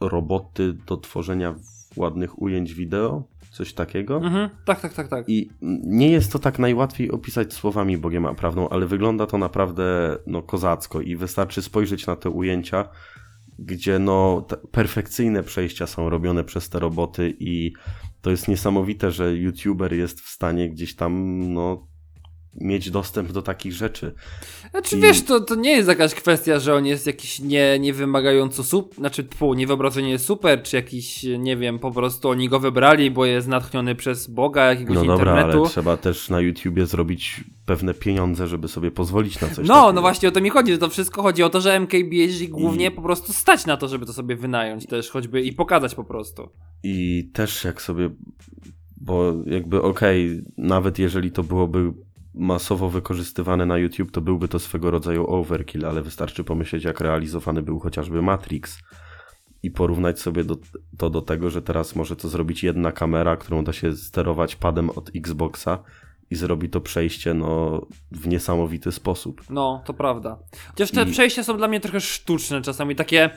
[0.00, 1.54] roboty do tworzenia
[1.96, 4.16] ładnych ujęć wideo, coś takiego.
[4.16, 5.28] Mhm, tak, tak, tak, tak.
[5.28, 5.50] I
[5.84, 10.42] nie jest to tak najłatwiej opisać słowami Bogiem a prawdą, ale wygląda to naprawdę no,
[10.42, 12.88] kozacko i wystarczy spojrzeć na te ujęcia
[13.58, 17.72] gdzie no perfekcyjne przejścia są robione przez te roboty i
[18.20, 21.86] to jest niesamowite, że youtuber jest w stanie gdzieś tam no
[22.60, 24.14] mieć dostęp do takich rzeczy.
[24.70, 25.00] Znaczy I...
[25.00, 29.24] wiesz, to, to nie jest jakaś kwestia, że on jest jakiś nie, niewymagająco super, znaczy
[29.24, 33.94] pół, niewyobrażenie super, czy jakiś, nie wiem, po prostu oni go wybrali, bo jest natchniony
[33.94, 35.58] przez Boga jakiegoś no dobra, internetu.
[35.60, 39.92] ale trzeba też na YouTubie zrobić pewne pieniądze, żeby sobie pozwolić na coś No, takiego.
[39.92, 42.86] no właśnie o to mi chodzi, że to wszystko chodzi o to, że MKBHD głównie
[42.86, 42.90] I...
[42.90, 46.48] po prostu stać na to, żeby to sobie wynająć też choćby i pokazać po prostu.
[46.82, 48.10] I też jak sobie
[49.00, 51.92] bo jakby okej, okay, nawet jeżeli to byłoby
[52.36, 57.62] masowo wykorzystywane na YouTube, to byłby to swego rodzaju overkill, ale wystarczy pomyśleć, jak realizowany
[57.62, 58.78] był chociażby Matrix
[59.62, 60.56] i porównać sobie do,
[60.98, 64.90] to do tego, że teraz może to zrobić jedna kamera, którą da się sterować padem
[64.90, 65.78] od Xboxa
[66.30, 69.42] i zrobi to przejście no, w niesamowity sposób.
[69.50, 70.38] No, to prawda.
[70.68, 71.12] Chociaż te I...
[71.12, 73.30] przejścia są dla mnie trochę sztuczne czasami, takie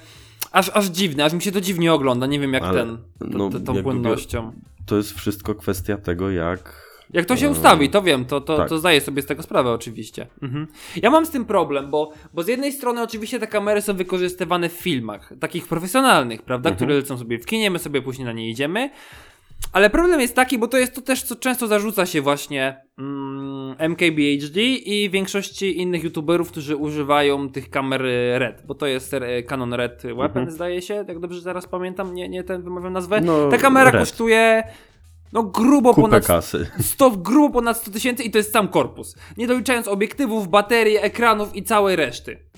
[0.51, 3.49] aż, aż dziwne, aż mi się to dziwnie ogląda, nie wiem jak Ale, ten, no,
[3.49, 4.51] tą płynnością.
[4.85, 8.69] To jest wszystko kwestia tego, jak jak to się ustawi, to wiem, to, to, tak.
[8.69, 10.27] to zdaję sobie z tego sprawę oczywiście.
[10.41, 10.67] Mhm.
[10.95, 14.69] Ja mam z tym problem, bo, bo z jednej strony oczywiście te kamery są wykorzystywane
[14.69, 16.75] w filmach, takich profesjonalnych, prawda, mhm.
[16.75, 18.89] które lecą sobie w kinie, my sobie później na nie idziemy.
[19.73, 23.75] Ale problem jest taki, bo to jest to też, co często zarzuca się właśnie mm,
[23.79, 28.01] MKBHD i większości innych youtuberów, którzy używają tych kamer
[28.37, 29.15] RED, bo to jest
[29.47, 30.51] Canon Red Weapon, mhm.
[30.51, 33.21] zdaje się, tak dobrze zaraz pamiętam, nie, nie ten wymawiam nazwę.
[33.21, 34.01] No, Ta kamera Red.
[34.01, 34.63] kosztuje
[35.33, 36.71] no grubo Kupę ponad kasy.
[36.81, 39.15] 100, grubo ponad 100 tysięcy i to jest sam korpus.
[39.37, 42.49] Nie doliczając obiektywów, baterii, ekranów i całej reszty.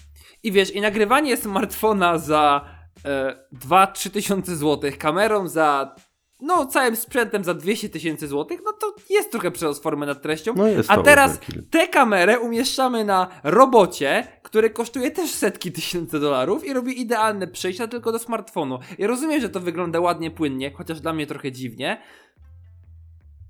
[0.43, 2.65] I wiesz, i nagrywanie smartfona za
[3.05, 3.35] e,
[3.69, 5.95] 2-3 tysiące złotych, kamerą za
[6.41, 10.53] no całym sprzętem za 200 tysięcy złotych, no to jest trochę przerost formy nad treścią.
[10.55, 11.39] No A teraz
[11.71, 17.87] tę kamerę umieszczamy na robocie, który kosztuje też setki tysięcy dolarów i robi idealne przejścia
[17.87, 18.79] tylko do smartfonu.
[18.97, 22.01] Ja rozumiem, że to wygląda ładnie, płynnie, chociaż dla mnie trochę dziwnie,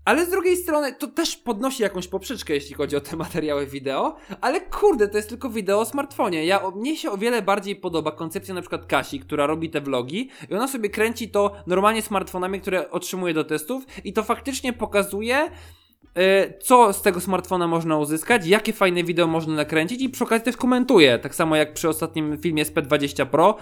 [0.06, 4.16] ale z drugiej strony to też podnosi jakąś poprzeczkę, jeśli chodzi o te materiały wideo,
[4.42, 6.46] ale kurde, to jest tylko wideo o smartfonie.
[6.46, 10.30] Ja, mnie się o wiele bardziej podoba koncepcja na przykład Kasi, która robi te vlogi
[10.50, 15.52] i ona sobie kręci to normalnie smartfonami, które otrzymuje do testów i to faktycznie pokazuje
[16.60, 20.58] co z tego smartfona można uzyskać, jakie fajne wideo można nakręcić i przy okazji też
[20.58, 21.20] komentuje.
[21.20, 23.56] Tak samo jak przy ostatnim filmie z P20 Pro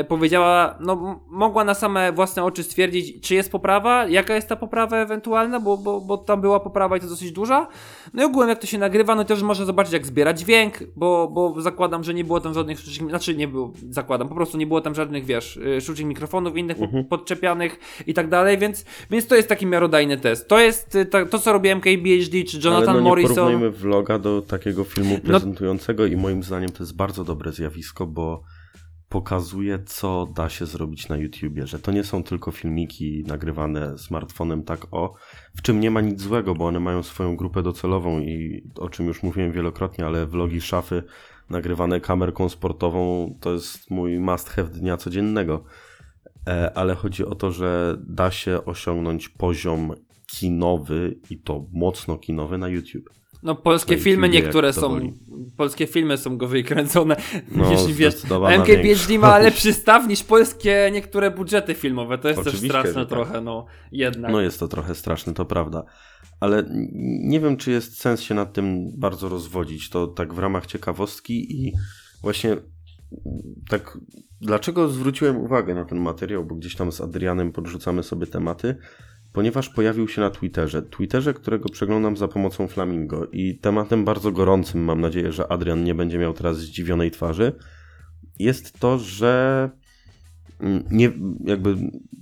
[0.00, 4.56] y, powiedziała, no mogła na same własne oczy stwierdzić, czy jest poprawa, jaka jest ta
[4.56, 7.66] poprawa ewentualna, bo, bo, bo tam była poprawa i to dosyć duża.
[8.14, 11.28] No i ogółem jak to się nagrywa, no też można zobaczyć jak zbiera dźwięk, bo,
[11.28, 14.66] bo zakładam, że nie było tam żadnych sztucznych, znaczy nie było, zakładam, po prostu nie
[14.66, 17.04] było tam żadnych, wiesz, y, sztucznych mikrofonów innych mhm.
[17.04, 20.48] podczepianych i tak dalej, więc, więc to jest taki miarodajny test.
[20.48, 20.98] To jest
[21.30, 23.30] to, co robi MKBHD czy Jonathan Ale no Morrison.
[23.30, 26.08] Nie porównajmy vloga do takiego filmu no- prezentującego no...
[26.08, 28.42] i moim zdaniem to jest bardzo dobre zjawisko, bo
[29.08, 34.62] pokazuje, co da się zrobić na YouTubie, że to nie są tylko filmiki nagrywane smartfonem
[34.62, 35.14] tak o,
[35.56, 39.06] w czym nie ma nic złego, bo one mają swoją grupę docelową i o czym
[39.06, 41.02] już mówiłem wielokrotnie, ale vlogi szafy
[41.50, 45.64] nagrywane kamerką sportową to jest mój must have dnia codziennego.
[46.48, 49.94] E, ale chodzi o to, że da się osiągnąć poziom
[50.38, 53.10] kinowy i to mocno kinowy na YouTube.
[53.42, 55.00] No polskie filmy niektóre są,
[55.56, 57.16] polskie filmy są go wykręcone,
[57.50, 58.14] no, jeśli wiesz,
[58.58, 63.08] MKBHD ma lepszy staw niż polskie niektóre budżety filmowe, to jest Oczywiście, też straszne tak.
[63.08, 64.32] trochę, no jednak.
[64.32, 65.84] No jest to trochę straszne, to prawda,
[66.40, 66.64] ale
[67.24, 71.66] nie wiem, czy jest sens się nad tym bardzo rozwodzić, to tak w ramach ciekawostki
[71.66, 71.72] i
[72.22, 72.56] właśnie
[73.68, 73.98] tak,
[74.40, 78.76] dlaczego zwróciłem uwagę na ten materiał, bo gdzieś tam z Adrianem podrzucamy sobie tematy,
[79.34, 80.82] ponieważ pojawił się na Twitterze.
[80.82, 85.94] Twitterze, którego przeglądam za pomocą Flamingo i tematem bardzo gorącym, mam nadzieję, że Adrian nie
[85.94, 87.52] będzie miał teraz zdziwionej twarzy,
[88.38, 89.70] jest to, że
[90.60, 91.12] mm, nie,
[91.44, 91.76] jakby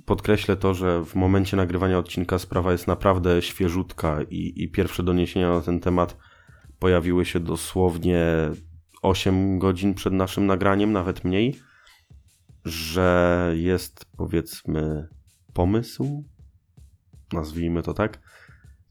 [0.05, 5.51] podkreślę to, że w momencie nagrywania odcinka sprawa jest naprawdę świeżutka i, i pierwsze doniesienia
[5.51, 6.17] na ten temat
[6.79, 8.27] pojawiły się dosłownie
[9.03, 11.61] 8 godzin przed naszym nagraniem, nawet mniej,
[12.65, 15.09] że jest powiedzmy
[15.53, 16.25] pomysł,
[17.33, 18.19] nazwijmy to tak,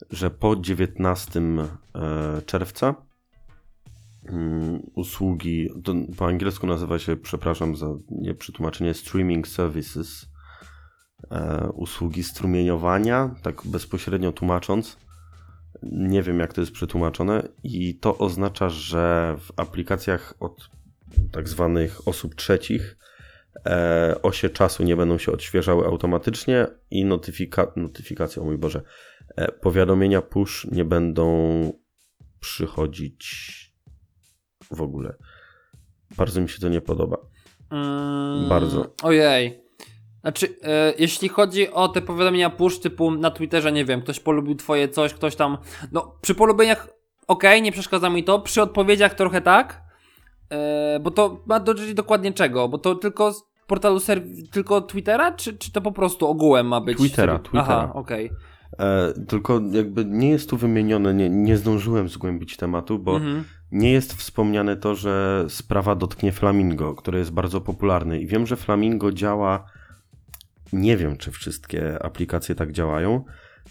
[0.09, 2.95] że po 19 e, czerwca
[4.29, 5.69] mm, usługi,
[6.17, 10.25] po angielsku nazywa się, przepraszam za nieprzetłumaczenie, streaming services,
[11.31, 14.97] e, usługi strumieniowania, tak bezpośrednio tłumacząc,
[15.83, 20.69] nie wiem, jak to jest przetłumaczone, i to oznacza, że w aplikacjach od
[21.31, 22.97] tak zwanych osób trzecich
[24.21, 28.81] osie czasu nie będą się odświeżały automatycznie i notyfika notyfikacje, o mój Boże,
[29.35, 31.33] e, powiadomienia push nie będą
[32.39, 33.51] przychodzić
[34.73, 35.15] w ogóle.
[36.17, 37.17] Bardzo mi się to nie podoba.
[37.71, 38.95] Mm, Bardzo.
[39.03, 39.61] Ojej.
[40.21, 44.55] Znaczy, e, jeśli chodzi o te powiadomienia push typu na Twitterze, nie wiem, ktoś polubił
[44.55, 45.57] twoje coś, ktoś tam,
[45.91, 46.87] no przy polubieniach
[47.27, 49.81] ok, nie przeszkadza mi to, przy odpowiedziach trochę tak,
[50.51, 55.31] e, bo to ma dotyczyć dokładnie czego, bo to tylko z portalu serw- tylko Twittera,
[55.31, 56.97] czy, czy to po prostu ogółem ma być?
[56.97, 57.63] Twittera, Twittera.
[57.63, 58.25] Aha, okej.
[58.25, 58.51] Okay.
[58.79, 63.43] E, tylko jakby nie jest tu wymienione, nie, nie zdążyłem zgłębić tematu, bo mhm.
[63.71, 68.55] nie jest wspomniane to, że sprawa dotknie Flamingo, które jest bardzo popularne i wiem, że
[68.55, 69.65] Flamingo działa
[70.73, 73.23] nie wiem, czy wszystkie aplikacje tak działają.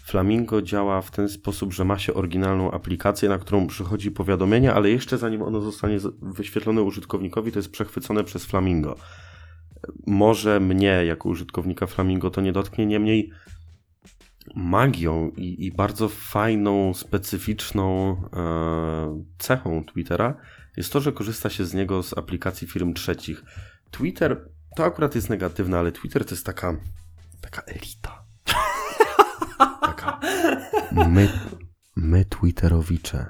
[0.03, 4.89] Flamingo działa w ten sposób, że ma się oryginalną aplikację, na którą przychodzi powiadomienie, ale
[4.89, 8.95] jeszcze zanim ono zostanie wyświetlone użytkownikowi, to jest przechwycone przez Flamingo.
[10.07, 13.31] Może mnie, jako użytkownika Flamingo, to nie dotknie, niemniej
[14.55, 20.35] magią i, i bardzo fajną, specyficzną e, cechą Twittera
[20.77, 23.43] jest to, że korzysta się z niego z aplikacji firm trzecich.
[23.91, 26.77] Twitter to akurat jest negatywne, ale Twitter to jest taka,
[27.41, 28.20] taka elita.
[30.91, 31.29] My,
[31.95, 33.25] my Twitterowicze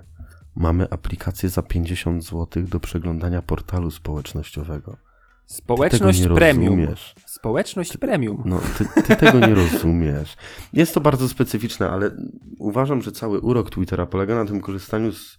[0.56, 4.98] mamy aplikację za 50 zł do przeglądania portalu społecznościowego.
[5.46, 6.80] Społeczność premium.
[6.80, 7.16] Rozumiesz.
[7.26, 8.44] Społeczność premium.
[8.46, 10.36] No, ty, ty tego nie rozumiesz.
[10.74, 12.12] Jest to bardzo specyficzne, ale
[12.60, 15.38] uważam, że cały urok Twittera polega na tym korzystaniu z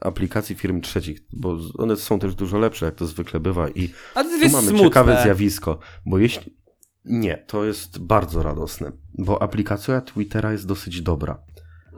[0.00, 3.68] aplikacji firm trzecich, bo one są też dużo lepsze, jak to zwykle bywa.
[3.68, 4.78] I Ale tu mamy smutne.
[4.78, 6.58] ciekawe zjawisko, bo jeśli.
[7.04, 11.38] Nie, to jest bardzo radosne, bo aplikacja Twittera jest dosyć dobra.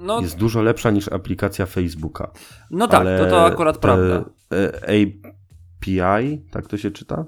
[0.01, 2.31] No, jest dużo lepsza niż aplikacja Facebooka.
[2.71, 4.25] No tak, to, to akurat e, prawda.
[4.83, 7.25] API, tak to się czyta?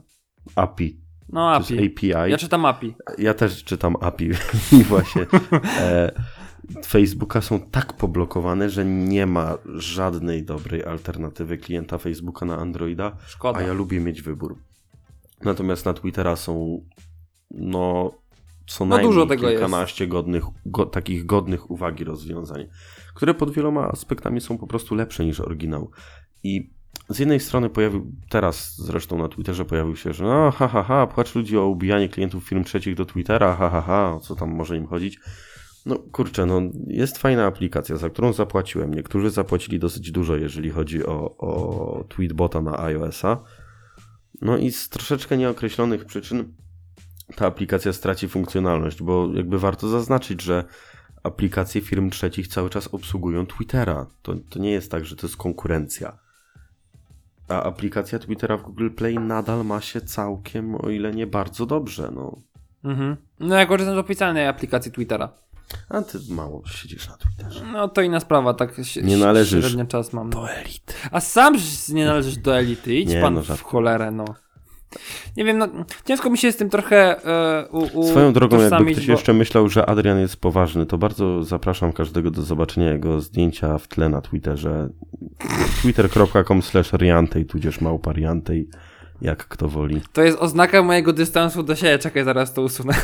[0.54, 1.00] API.
[1.28, 1.86] No API.
[1.86, 2.30] API.
[2.30, 2.94] Ja czytam API.
[3.18, 4.30] Ja też czytam API
[4.72, 5.26] i właśnie.
[5.80, 6.12] E,
[6.86, 13.58] Facebooka są tak poblokowane, że nie ma żadnej dobrej alternatywy klienta Facebooka na Androida, Szkoda.
[13.58, 14.58] a ja lubię mieć wybór.
[15.44, 16.84] Natomiast na Twittera są
[17.50, 18.12] no
[18.66, 22.66] co no najmniej dużo kilkanaście godnych, go, takich godnych uwagi rozwiązań,
[23.14, 25.90] które pod wieloma aspektami są po prostu lepsze niż oryginał.
[26.44, 26.70] I
[27.08, 31.06] z jednej strony pojawił, teraz zresztą na Twitterze pojawił się, że no ha ha ha,
[31.06, 34.50] płacz ludzi o ubijanie klientów firm trzecich do Twittera, ha ha ha, o co tam
[34.50, 35.20] może im chodzić.
[35.86, 38.94] No kurczę, no jest fajna aplikacja, za którą zapłaciłem.
[38.94, 43.42] Niektórzy zapłacili dosyć dużo, jeżeli chodzi o, o Tweetbota na iOS-a.
[44.40, 46.54] No i z troszeczkę nieokreślonych przyczyn
[47.36, 50.64] ta aplikacja straci funkcjonalność, bo jakby warto zaznaczyć, że
[51.22, 54.06] aplikacje firm trzecich cały czas obsługują Twittera.
[54.22, 56.18] To, to nie jest tak, że to jest konkurencja.
[57.48, 62.10] A aplikacja Twittera w Google Play nadal ma się całkiem, o ile nie bardzo dobrze.
[62.14, 62.38] No,
[62.84, 63.16] Mhm.
[63.40, 65.32] No ja korzystam z oficjalnej aplikacji Twittera.
[65.88, 67.64] a ty mało siedzisz na Twitterze.
[67.72, 70.30] No to inna sprawa, tak Nie należysz średnio czas mam.
[70.30, 70.94] Do elity.
[71.10, 71.56] A sam
[71.88, 74.24] nie należysz do elity, idź Nie, pan no w cholerę, no.
[75.36, 75.68] Nie wiem, no
[76.04, 79.32] ciężko mi się z tym trochę e, u, u Swoją drogą, jakby ktoś bo- jeszcze
[79.32, 84.08] myślał, że Adrian jest poważny, to bardzo zapraszam każdego do zobaczenia jego zdjęcia w tle
[84.08, 84.88] na Twitterze.
[85.82, 88.68] twitter.com slash riantej, tudzież małpa riantej,
[89.20, 90.00] jak kto woli.
[90.12, 91.98] To jest oznaka mojego dystansu do siebie.
[91.98, 92.94] Czekaj, zaraz to usunę.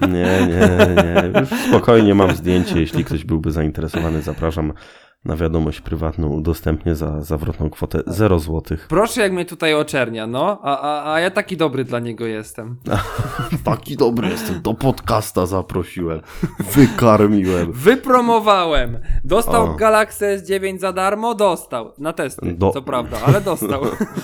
[0.00, 1.40] Nie, nie, nie.
[1.40, 2.80] Już spokojnie mam zdjęcie.
[2.80, 4.72] Jeśli ktoś byłby zainteresowany, zapraszam
[5.24, 6.28] na wiadomość prywatną.
[6.28, 8.78] Udostępnię za zawrotną kwotę 0 zł.
[8.88, 10.60] Proszę, jak mnie tutaj oczernia, no.
[10.62, 12.76] A, a, a ja taki dobry dla niego jestem.
[13.64, 14.62] Taki dobry jestem.
[14.62, 16.20] Do podcasta zaprosiłem.
[16.72, 17.72] Wykarmiłem.
[17.72, 18.98] Wypromowałem.
[19.24, 19.74] Dostał O.
[19.74, 21.34] Galaxy S9 za darmo?
[21.34, 21.92] Dostał.
[21.98, 23.82] Na testy, Do- co prawda, ale dostał.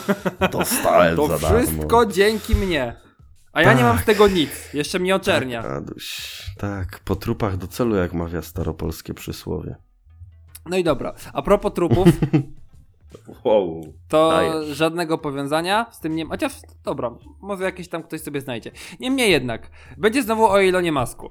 [0.53, 1.59] Dostałem To za darmo.
[1.59, 2.97] wszystko dzięki mnie.
[3.53, 4.51] A ja nie mam z tego nic.
[4.75, 5.63] Jeszcze mnie oczernia.
[5.63, 9.77] Aduś, tak, po trupach do celu, jak mawia staropolskie przysłowie.
[10.71, 11.15] No i dobra.
[11.33, 12.09] A propos trupów,
[13.45, 13.81] Wow.
[14.09, 14.77] to Dajesz.
[14.77, 16.31] żadnego powiązania z tym nie ma.
[16.31, 16.53] Chociaż,
[16.85, 18.71] dobra, może jakieś tam ktoś sobie znajdzie.
[19.01, 21.31] Niemniej jednak, będzie znowu o Elonie Masku.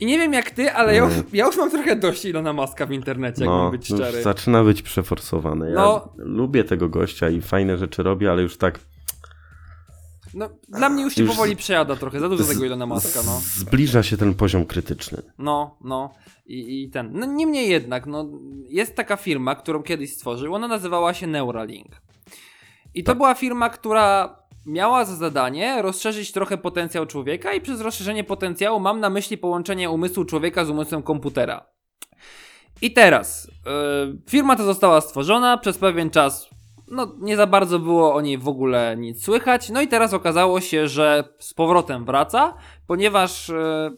[0.00, 2.86] I nie wiem jak ty, ale ja już, ja już mam trochę dość Ilona Maska
[2.86, 4.22] w internecie, jak mam No, być już szczery.
[4.22, 5.68] zaczyna być przeforsowane.
[5.70, 6.08] Ja No.
[6.16, 8.78] lubię tego gościa i fajne rzeczy robi, ale już tak
[10.36, 13.20] No, dla mnie już się Już powoli przejada trochę, za dużo z- tego Ilona Maska,
[13.26, 13.40] no.
[13.42, 15.22] zbliża się ten poziom krytyczny.
[15.38, 16.14] No, no.
[16.46, 17.10] I, I ten.
[17.12, 18.28] No niemniej jednak, no,
[18.68, 20.54] jest taka firma, którą kiedyś stworzył.
[20.54, 22.02] Ona nazywała się Neuralink.
[22.94, 28.24] I to była firma, która miała za zadanie rozszerzyć trochę potencjał człowieka i przez rozszerzenie
[28.24, 31.66] potencjału mam na myśli połączenie umysłu człowieka z umysłem komputera.
[32.82, 36.48] I teraz, yy, firma ta została stworzona przez pewien czas.
[36.88, 39.70] No, nie za bardzo było o niej w ogóle nic słychać.
[39.70, 42.54] No i teraz okazało się, że z powrotem wraca,
[42.86, 43.96] ponieważ yy,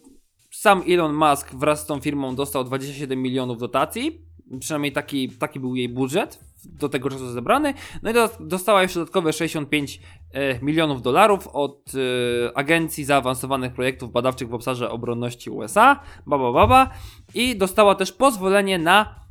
[0.50, 4.22] sam Elon Musk wraz z tą firmą dostał 27 milionów dotacji.
[4.60, 7.74] Przynajmniej taki, taki był jej budżet do tego czasu zebrany.
[8.02, 10.00] No i do, dostała jeszcze dodatkowe 65
[10.32, 16.00] e, milionów dolarów od e, Agencji Zaawansowanych Projektów Badawczych w obszarze obronności USA.
[16.26, 16.90] Baba baba.
[17.34, 19.27] I dostała też pozwolenie na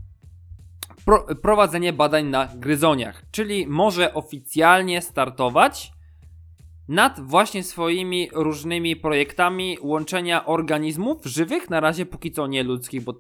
[1.08, 3.24] pro, prowadzenie badań na gryzoniach.
[3.32, 5.92] Czyli może oficjalnie startować
[6.88, 13.14] nad właśnie swoimi różnymi projektami łączenia organizmów żywych, na razie póki co nie ludzkich, bo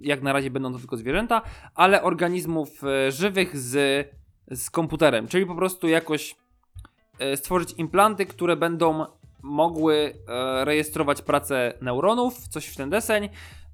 [0.00, 1.42] jak na razie będą to tylko zwierzęta,
[1.74, 4.06] ale organizmów e, żywych z,
[4.50, 6.36] z komputerem, czyli po prostu jakoś
[7.18, 9.06] e, stworzyć implanty, które będą
[9.42, 13.28] mogły e, rejestrować pracę neuronów, coś w ten deseń,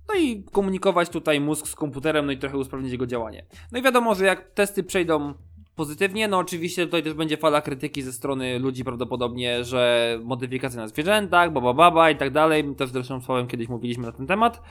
[0.09, 3.47] no i komunikować tutaj mózg z komputerem, no i trochę usprawnić jego działanie.
[3.73, 5.35] No i wiadomo, że jak testy przejdą
[5.77, 10.89] pozytywnie, no oczywiście tutaj też będzie fala krytyki ze strony ludzi prawdopodobnie, że modyfikacja na
[10.89, 14.27] zwierzętach, baba baba i tak dalej, My też zresztą z Sławem kiedyś mówiliśmy na ten
[14.27, 14.63] temat.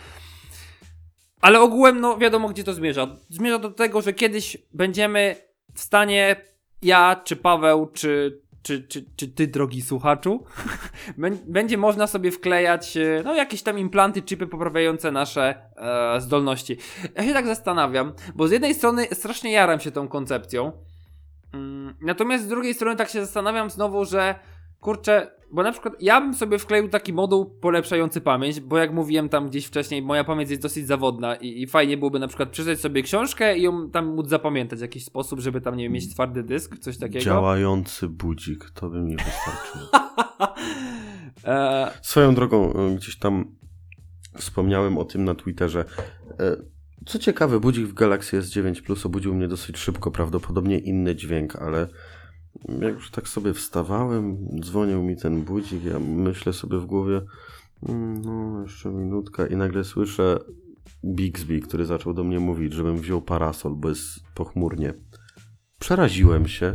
[1.42, 3.08] Ale ogółem, no wiadomo gdzie to zmierza.
[3.30, 5.36] Zmierza do tego, że kiedyś będziemy
[5.74, 6.36] w stanie,
[6.82, 10.44] ja, czy Paweł, czy, czy, czy, czy ty, drogi słuchaczu,
[11.20, 16.78] bę- będzie można sobie wklejać e, no, jakieś tam implanty, chipy poprawiające nasze e, zdolności.
[17.16, 20.72] Ja się tak zastanawiam, bo z jednej strony strasznie jaram się tą koncepcją,
[21.54, 24.36] mm, natomiast z drugiej strony tak się zastanawiam znowu, że
[24.82, 29.30] kurczę, bo na przykład ja bym sobie wkleił taki moduł polepszający pamięć, bo jak mówiłem
[29.30, 32.80] tam gdzieś wcześniej, moja pamięć jest dosyć zawodna i, i fajnie byłoby na przykład przeczytać
[32.80, 36.14] sobie książkę i ją tam móc zapamiętać w jakiś sposób, żeby tam nie wiem, mieć
[36.14, 37.26] twardy dysk, coś takiego.
[37.26, 39.90] Działający budzik, to by mi wystarczyło.
[41.46, 43.56] E, Swoją drogą, y, gdzieś tam
[44.38, 45.86] wspomniałem o tym na Twitterze.
[46.40, 46.58] E,
[47.06, 51.88] Co ciekawe, budzik w Galaxy S9 Plus obudził mnie dosyć szybko, prawdopodobnie inny dźwięk, ale
[52.82, 57.22] jak już tak sobie wstawałem, dzwonił mi ten budzik, ja myślę sobie w głowie,
[57.90, 60.40] "Mm, no jeszcze minutka i nagle słyszę
[61.06, 64.94] Bixby, który zaczął do mnie mówić, żebym wziął parasol, bo jest pochmurnie.
[65.80, 66.74] Przeraziłem się,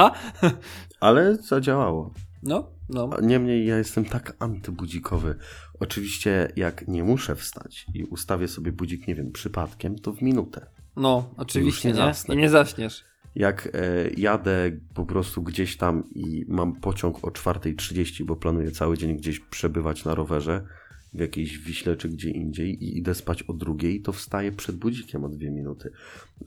[1.00, 2.14] ale zadziałało.
[2.42, 3.10] no, no.
[3.22, 5.34] Niemniej ja jestem tak antybudzikowy.
[5.80, 10.66] Oczywiście jak nie muszę wstać i ustawię sobie budzik, nie wiem, przypadkiem, to w minutę.
[10.96, 11.94] No, oczywiście, nie
[12.28, 12.36] nie?
[12.36, 13.04] nie zaśniesz.
[13.34, 18.98] Jak e, jadę po prostu gdzieś tam i mam pociąg o 4.30, bo planuję cały
[18.98, 20.66] dzień gdzieś przebywać na rowerze
[21.12, 25.24] w jakiejś Wiśle czy gdzie indziej i idę spać o drugiej, to wstaję przed budzikiem
[25.24, 25.92] o dwie minuty.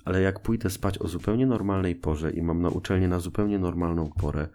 [0.05, 4.09] Ale jak pójdę spać o zupełnie normalnej porze i mam na uczelnię na zupełnie normalną
[4.09, 4.47] porę,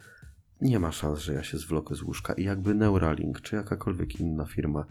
[0.61, 2.33] nie ma szans, że ja się zwlokę z łóżka.
[2.33, 4.85] I jakby Neuralink czy jakakolwiek inna firma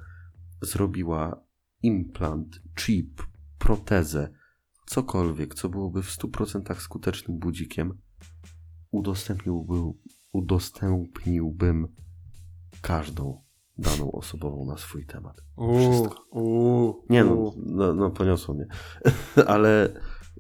[0.62, 1.42] zrobiła
[1.84, 3.22] implant, chip,
[3.60, 4.30] protezę,
[4.88, 7.98] cokolwiek, co byłoby w 100% skutecznym budzikiem,
[8.92, 9.94] udostępniłbym,
[10.34, 11.88] udostępniłbym
[12.82, 13.42] każdą
[13.78, 15.42] daną osobową na swój temat.
[15.80, 16.24] Wszystko.
[16.32, 18.68] Uuu, Nie no, no, no poniosło mnie.
[19.48, 19.90] Ale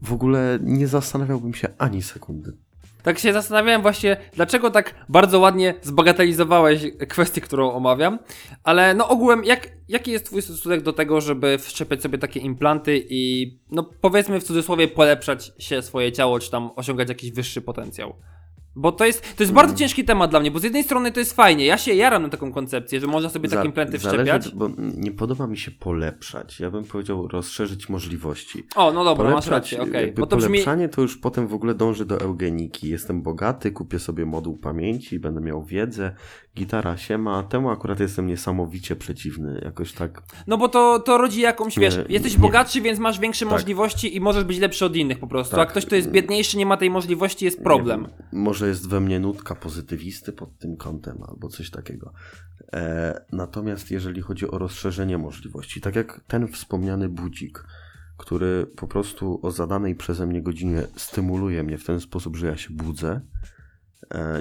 [0.02, 2.58] w ogóle nie zastanawiałbym się ani sekundy.
[3.04, 8.20] Tak się zastanawiałem właśnie, dlaczego tak bardzo ładnie zbagatelizowałeś kwestię, którą omawiam,
[8.64, 13.06] ale no ogółem, jak, jaki jest twój stosunek do tego, żeby wszczepiać sobie takie implanty
[13.10, 18.16] i no powiedzmy w cudzysłowie polepszać się swoje ciało, czy tam osiągać jakiś wyższy potencjał?
[18.78, 21.20] Bo to jest, to jest bardzo ciężki temat dla mnie, bo z jednej strony to
[21.20, 24.24] jest fajnie, ja się jaram na taką koncepcję, że można sobie takie Za- implanty zależy,
[24.24, 24.56] wszczepiać.
[24.56, 26.60] Bo nie podoba mi się polepszać.
[26.60, 28.64] Ja bym powiedział rozszerzyć możliwości.
[28.76, 30.12] O, no dobra, masz Polepszać, rację, okej.
[30.12, 32.90] Bo to brzmi, polepszanie to już potem w ogóle dąży do eugeniki.
[32.90, 36.16] Jestem bogaty, kupię sobie moduł pamięci, będę miał wiedzę,
[36.58, 37.44] gitara się ma.
[37.44, 39.62] Temu akurat jestem niesamowicie przeciwny.
[39.66, 42.40] Jakoś tak no bo to, to rodzi jakąś, wiesz, Nie, jesteś nie.
[42.40, 43.52] bogatszy, więc masz większe Tak.
[43.52, 45.68] możliwości i możesz być lepszy od innych po prostu, Tak.
[45.68, 48.08] a ktoś, kto jest biedniejszy, nie ma tej możliwości, jest problem.
[48.32, 52.14] Może jest we mnie nutka pozytywisty pod tym kątem, albo coś takiego.
[52.74, 57.64] E, natomiast jeżeli chodzi o rozszerzenie możliwości, tak jak ten wspomniany budzik,
[58.18, 62.58] który po prostu o zadanej przeze mnie godzinie stymuluje mnie w ten sposób, że ja
[62.58, 63.22] się budzę,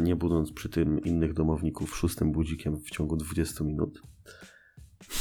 [0.03, 4.03] nie budząc przy tym innych domowników szóstym budzikiem w ciągu 20 minut,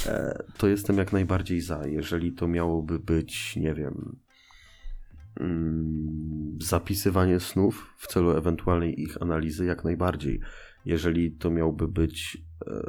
[0.05, 1.87] e, to jestem jak najbardziej za.
[1.87, 4.15] Jeżeli to miałoby być, nie wiem,
[5.39, 10.39] mm, zapisywanie snów w celu ewentualnej ich analizy, jak najbardziej.
[10.85, 12.37] Jeżeli to miałby być
[12.67, 12.81] e,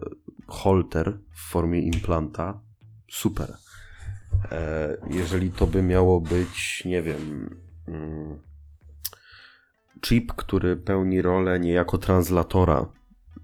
[0.46, 2.60] holter w formie implanta,
[3.08, 3.56] super.
[4.52, 7.56] E, jeżeli to by miało być, nie wiem,
[7.88, 8.38] mm,
[10.08, 12.86] chip, który pełni rolę niejako translatora,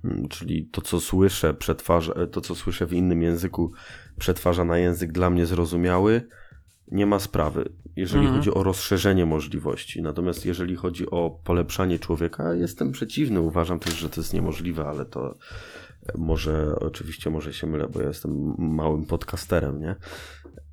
[0.05, 3.73] mm, czyli to, co słyszę, przetwarza, to, co słyszę w innym języku,
[4.19, 6.29] przetwarza na język dla mnie zrozumiały,
[6.91, 8.39] nie ma sprawy, jeżeli Mhm.
[8.39, 10.03] chodzi o rozszerzenie możliwości.
[10.03, 13.41] Natomiast jeżeli chodzi o polepszanie człowieka, jestem przeciwny.
[13.41, 15.35] Uważam też, że to jest niemożliwe, ale to
[16.19, 19.97] może, oczywiście może się mylę, bo ja jestem małym podcasterem, nie?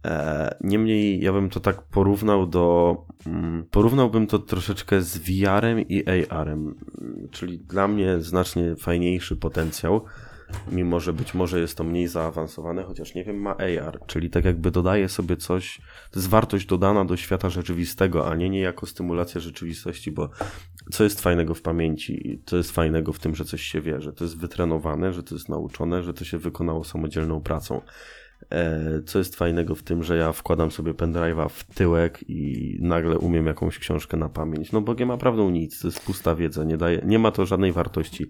[0.06, 2.98] E, Niemniej ja bym to tak porównał do.
[3.28, 10.06] mm, Porównałbym to troszeczkę z VR-em i AR-em, mm, czyli dla mnie znacznie fajniejszy potencjał,
[10.72, 14.46] mimo że być może jest to mniej zaawansowane, chociaż nie wiem, ma AR, czyli tak
[14.46, 19.42] jakby dodaje sobie coś, to jest wartość dodana do świata rzeczywistego, a nie niejako stymulacja
[19.42, 20.30] rzeczywistości, bo
[20.92, 24.14] co jest fajnego w pamięci, co jest fajnego w tym, że coś się wie, że
[24.14, 27.82] to jest wytrenowane, że to jest nauczone, że to się wykonało samodzielną pracą.
[28.52, 33.18] E, Co jest fajnego w tym, że ja wkładam sobie pendrive'a w tyłek i nagle
[33.18, 34.72] umiem jakąś książkę na pamięć.
[34.72, 38.30] No Bogiem naprawdę nic, to jest pusta wiedza, nie, daje, nie ma to żadnej wartości.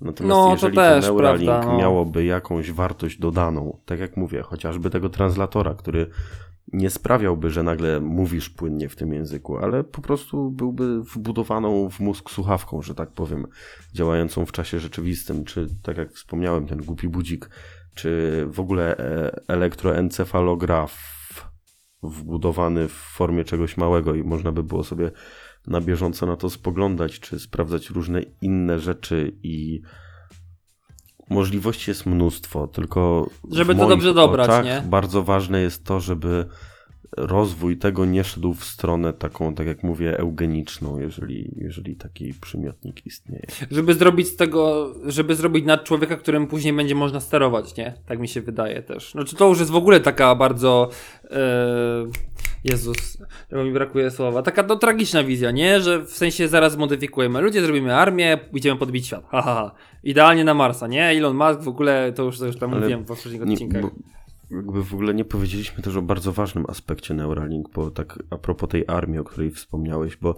[0.00, 1.78] Natomiast No, to jeżeli też, to Neuralink prawda, no.
[1.78, 6.06] miałoby jakąś wartość dodaną, tak jak mówię, chociażby tego translatora, który
[6.72, 12.00] nie sprawiałby, że nagle mówisz płynnie w tym języku, ale po prostu byłby wbudowaną w
[12.00, 13.46] mózg słuchawką, że tak powiem,
[13.94, 17.50] działającą w czasie rzeczywistym, czy tak jak wspomniałem, ten głupi budzik,
[17.94, 21.20] czy w ogóle e, elektroencefalograf
[22.02, 25.10] wbudowany w formie czegoś małego i można by było sobie
[25.66, 29.82] na bieżąco na to spoglądać, czy sprawdzać różne inne rzeczy i
[31.30, 34.82] możliwości jest mnóstwo, tylko Żeby to dobrze dobrać, nie?
[34.86, 36.46] bardzo ważne jest to, żeby
[37.16, 43.06] rozwój tego nie szedł w stronę taką, tak jak mówię, eugeniczną, jeżeli, jeżeli taki przymiotnik
[43.06, 43.46] istnieje.
[43.70, 47.94] Żeby zrobić z tego, żeby zrobić nad człowieka, którym później będzie można sterować, nie?
[48.06, 49.14] Tak mi się wydaje też.
[49.14, 50.90] No czy to już jest w ogóle taka bardzo.
[51.30, 52.06] E,
[52.64, 54.42] Jezus, tego mi brakuje słowa.
[54.42, 55.80] Taka no, tragiczna wizja, nie?
[55.80, 57.40] Że w sensie zaraz zmodyfikujemy.
[57.40, 59.24] Ludzie zrobimy armię, idziemy podbić świat.
[59.30, 59.72] Ha, ha, ha.
[60.02, 61.04] Idealnie na Marsa, nie?
[61.04, 63.82] Elon Musk w ogóle, to już, to już tam Ale mówiłem w poprzednich Nie, odcinkach.
[63.82, 63.90] bo,
[64.50, 68.68] jakby w ogóle nie powiedzieliśmy też o bardzo ważnym aspekcie Neuralink, bo tak a propos
[68.68, 70.36] tej armii, o której wspomniałeś, bo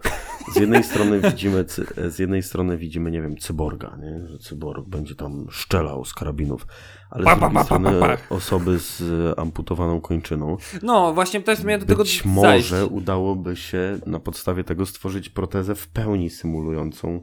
[0.52, 1.64] z jednej strony widzimy,
[2.08, 4.26] z jednej strony widzimy, nie wiem, cyborga, nie?
[4.26, 6.66] że cyborg będzie tam szczelał z karabinów,
[7.10, 9.02] ale Pa, z drugiej pa, pa, strony osoby z
[9.38, 10.56] amputowaną kończyną.
[10.82, 12.24] No, właśnie też miałem do tego Być zajść.
[12.70, 17.20] może udałoby się na podstawie tego stworzyć protezę w pełni symulującą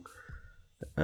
[0.97, 1.03] e,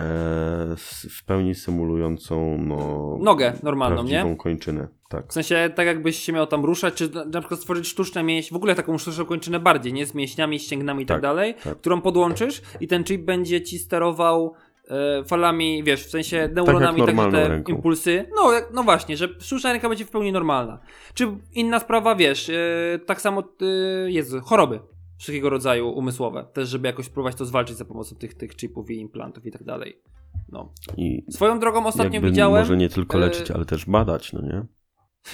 [1.10, 4.36] w pełni symulującą no, Nogę normalną, nie?
[4.40, 4.88] kończynę.
[5.10, 5.30] Tak.
[5.30, 8.58] W sensie, tak jakbyś się miał tam ruszać, czy na przykład stworzyć sztuczne mięśnie, w
[8.58, 10.06] ogóle taką sztuczną kończynę bardziej, nie?
[10.06, 11.78] Z mięśniami, ścięgnami i tak, Tak, dalej, tak.
[11.78, 14.54] którą podłączysz i ten chip będzie ci sterował
[14.90, 17.74] e, falami, wiesz, w sensie neuronami, tak, normalną te ręką.
[17.74, 18.26] impulsy.
[18.36, 20.80] No, jak, no właśnie, że sztuczna ręka będzie w pełni normalna.
[21.14, 23.66] Czy inna sprawa, wiesz, e, tak samo e,
[24.12, 24.80] jest choroby
[25.18, 26.46] wszelkiego rodzaju umysłowe.
[26.54, 29.64] Też, żeby jakoś próbować to zwalczyć za pomocą tych, tych chipów i implantów i tak
[29.64, 30.02] dalej.
[30.50, 30.74] No.
[30.98, 32.62] I Swoją drogą ostatnio widziałem.
[32.62, 34.66] może nie tylko leczyć, ale też badać, no nie?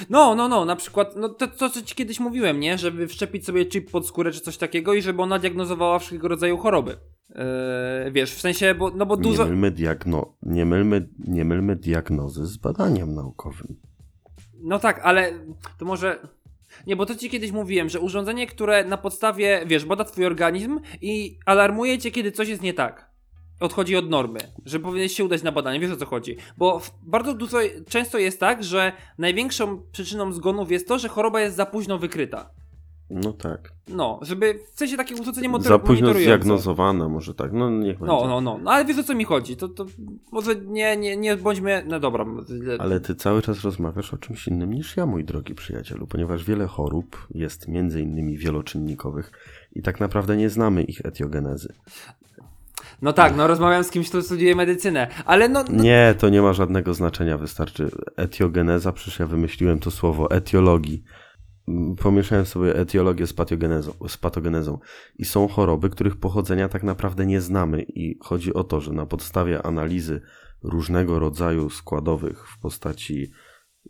[0.10, 2.78] No, no, no, na przykład, no to, to co ci kiedyś mówiłem, nie?
[2.78, 6.58] Żeby wszczepić sobie chip pod skórę czy coś takiego i żeby ona diagnozowała wszelkiego rodzaju
[6.58, 6.98] choroby.
[7.30, 9.44] Yy, wiesz, w sensie, bo, no bo dużo...
[9.44, 10.34] Nie mylmy, diagno...
[10.44, 13.76] nie, mylmy, nie mylmy diagnozy z badaniem naukowym.
[14.64, 15.34] No tak, ale
[15.78, 16.28] to może...
[16.88, 20.80] Nie, bo to ci kiedyś mówiłem, że urządzenie, które na podstawie, wiesz, bada twój organizm
[21.02, 23.11] i alarmuje cię, kiedy coś jest nie tak.
[23.62, 26.38] Odchodzi od normy, że powinieneś się udać na badanie, wiesz o co chodzi.
[26.58, 27.58] Bo bardzo dużo,
[27.90, 32.50] często jest tak, że największą przyczyną zgonów jest to, że choroba jest za późno wykryta.
[33.10, 33.74] No tak.
[33.88, 37.54] No, żeby w sensie takie urządzenie motor- Za późno zdiagnozowana, może tak.
[37.54, 39.86] No niech No, no, no, no, ale wiesz o co mi chodzi, to, to
[40.32, 42.26] może nie, nie, nie bądźmy, no dobra.
[42.80, 46.68] Ale ty cały czas rozmawiasz o czymś innym niż ja, mój drogi przyjacielu, ponieważ wiele
[46.68, 49.32] chorób jest między innymi wieloczynnikowych
[49.76, 51.74] i tak naprawdę nie znamy ich etiogenezy.
[53.02, 56.42] No tak, no rozmawiam z kimś, kto studiuje medycynę, ale no, no Nie, to nie
[56.42, 61.04] ma żadnego znaczenia, wystarczy etiogeneza, przecież ja wymyśliłem to słowo etiologii.
[61.98, 63.34] Pomieszałem sobie etiologię z,
[64.08, 64.80] z patogenezą
[65.16, 69.06] i są choroby, których pochodzenia tak naprawdę nie znamy i chodzi o to, że na
[69.06, 70.22] podstawie analizy
[70.64, 73.32] różnego rodzaju składowych w postaci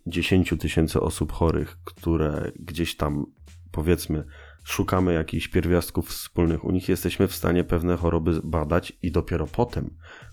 [0.07, 3.25] 10 tysięcy osób chorych, które gdzieś tam
[3.71, 4.23] powiedzmy
[4.63, 9.89] szukamy jakichś pierwiastków wspólnych u nich, jesteśmy w stanie pewne choroby badać i dopiero potem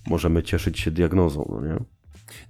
[0.07, 1.79] możemy cieszyć się diagnozą, no nie?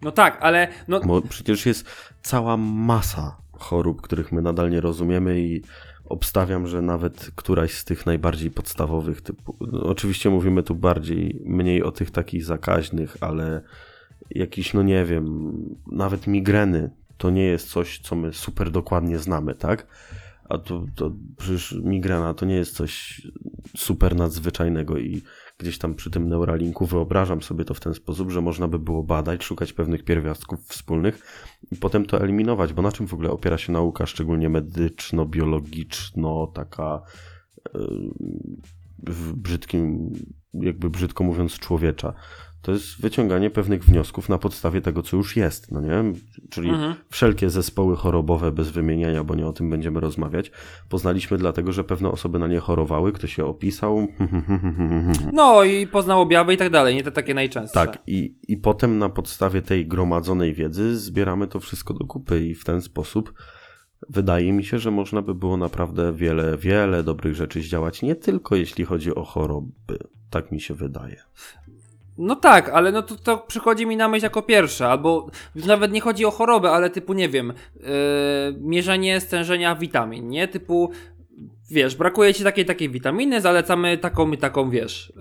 [0.03, 1.87] no tak, ale no, Bo przecież jest
[2.23, 5.63] cała masa chorób, których my nadal nie rozumiemy i
[6.05, 11.83] obstawiam, że nawet któraś z tych najbardziej podstawowych typu, no oczywiście mówimy tu bardziej, mniej
[11.83, 13.63] o tych takich zakaźnych, ale
[14.31, 15.53] jakiś, no nie wiem,
[15.93, 19.87] nawet migreny to nie jest coś, co my super dokładnie znamy, tak?
[20.49, 23.23] A to, to przecież migrena to nie jest coś
[23.77, 25.23] super nadzwyczajnego i
[25.59, 29.03] gdzieś tam przy tym Neuralinku wyobrażam sobie to w ten sposób, że można by było
[29.03, 31.21] badać, szukać pewnych pierwiastków wspólnych
[31.73, 37.03] i potem to eliminować, bo na czym w ogóle opiera się nauka, szczególnie medyczno-biologiczno, taka
[37.75, 38.11] yy,
[39.07, 40.13] w brzydkim,
[40.55, 42.15] jakby brzydko mówiąc, człowiecza.
[42.63, 46.05] To jest wyciąganie pewnych wniosków na podstawie tego, co już jest, no nie?
[46.51, 46.95] Czyli Mhm.
[47.11, 50.51] wszelkie zespoły chorobowe bez wymieniania, bo nie o tym będziemy rozmawiać,
[50.89, 54.09] poznaliśmy dlatego, że pewne osoby na nie chorowały, ktoś je opisał.
[55.33, 57.87] no i poznał objawy i tak dalej, nie te takie najczęstsze.
[57.87, 62.55] Tak, i, i potem na podstawie tej gromadzonej wiedzy zbieramy to wszystko do kupy i
[62.55, 63.33] w ten sposób
[64.09, 68.57] wydaje mi się, że można by było naprawdę wiele, wiele dobrych rzeczy zdziałać, nie tylko
[68.57, 69.99] jeśli chodzi o choroby.
[70.31, 71.23] Tak mi się wydaje.
[72.19, 76.01] No tak, ale no to, to przychodzi mi na myśl jako pierwsze, albo nawet nie
[76.01, 77.85] chodzi o chorobę, ale typu, nie wiem, yy,
[78.61, 80.49] mierzenie stężenia witamin, nie?
[80.49, 80.91] Typu,
[81.71, 85.13] wiesz, brakuje ci takiej takiej witaminy, zalecamy taką i taką, wiesz.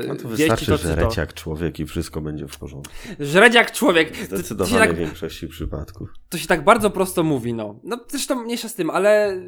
[0.00, 1.08] Yy, No to wystarczy, to, że czy to.
[1.08, 2.94] reć jak człowiek i wszystko będzie w porządku.
[3.20, 4.16] Żreć jak człowiek.
[4.16, 6.08] W zdecydowanej tak, większości przypadków.
[6.28, 7.80] to się tak bardzo prosto mówi, no.
[7.84, 9.40] No zresztą mniejsza z tym, ale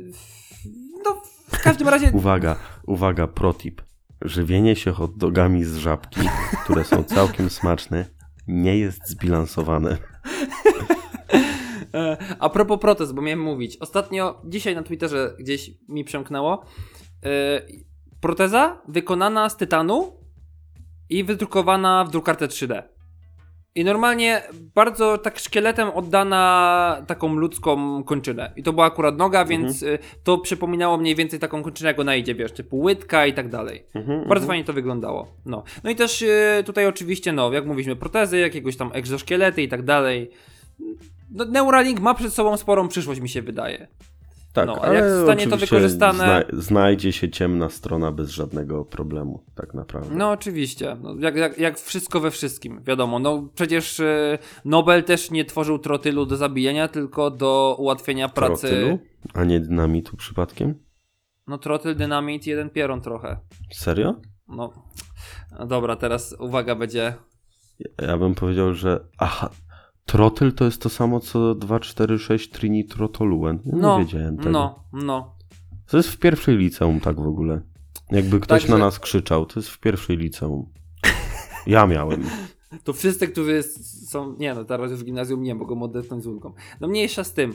[1.05, 3.82] no w każdym razie Uwaga, uwaga, protip.
[4.22, 6.20] Żywienie się hot dogami z żabki,
[6.64, 8.06] które są całkiem smaczne,
[8.48, 9.96] nie jest zbilansowane.
[11.94, 13.76] E, A propos protez, bo miałem mówić.
[13.80, 16.64] Ostatnio, dzisiaj na Twitterze gdzieś mi przemknęło.
[17.24, 17.62] e,
[18.20, 20.12] Proteza wykonana z tytanu
[21.08, 22.82] i wydrukowana w drukarce 3D.
[23.74, 24.42] I normalnie
[24.74, 28.52] bardzo tak szkieletem oddana taką ludzką kończynę.
[28.56, 32.16] I to była akurat noga, więc e, to przypominało mniej więcej taką kończynę, jak ona
[32.16, 33.86] idzie, wiesz, typu łydka i tak dalej.
[33.94, 35.34] Mhm, Bardzo fajnie to wyglądało.
[35.46, 39.68] No, no i też e, tutaj oczywiście, no, jak mówiliśmy, protezy, jakiegoś tam egzoszkielety i
[39.68, 40.30] tak dalej.
[41.30, 43.88] No, Neuralink ma przed sobą sporą przyszłość, mi się wydaje.
[44.53, 49.44] Tak, No, ale jak zostanie to wykorzystane- Zna, znajdzie się ciemna strona bez żadnego problemu,
[49.55, 50.14] tak naprawdę.
[50.14, 53.18] No oczywiście, no, jak, jak, jak wszystko we wszystkim, wiadomo.
[53.18, 58.68] No przecież e, Nobel też nie tworzył trotylu do zabijania, tylko do ułatwienia pracy.
[58.68, 58.98] Trotylu?
[59.34, 60.74] A nie dynamitu przypadkiem?
[61.46, 63.36] No trotyl, dynamit, jeden pieron trochę.
[63.72, 64.14] Serio?
[64.48, 64.72] No.
[65.59, 67.14] no dobra, teraz uwaga będzie.
[68.03, 69.51] Ja bym powiedział, że aha,
[70.11, 73.58] trotyl to jest to samo co 246 trinitrotoluen.
[73.64, 74.50] Ja No, nie wiedziałem tego.
[74.50, 75.36] no, no.
[75.90, 77.61] To jest w pierwszej liceum tak w ogóle.
[78.11, 80.72] Jakby ktoś Także- na nas krzyczał, to jest w pierwszej liceum.
[81.66, 82.22] Ja miałem.
[82.84, 83.62] To wszyscy, którzy
[84.08, 84.36] są.
[84.38, 86.52] Nie no, teraz już w gimnazjum nie mogą odetchnąć z ulgą.
[86.80, 87.54] No mniejsza z tym.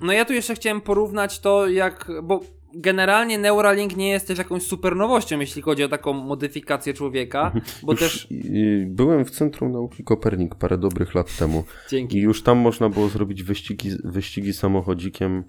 [0.00, 2.10] No ja tu jeszcze chciałem porównać to, jak.
[2.22, 2.40] Bo
[2.74, 7.52] generalnie Neuralink nie jest też jakąś super nowością, jeśli chodzi o taką modyfikację człowieka,
[7.82, 8.28] bo Już też...
[8.30, 12.18] y, byłem w Centrum Nauki Kopernik parę dobrych lat temu Dzięki.
[12.18, 15.44] i już tam można było zrobić wyścigi, wyścigi samochodzikiem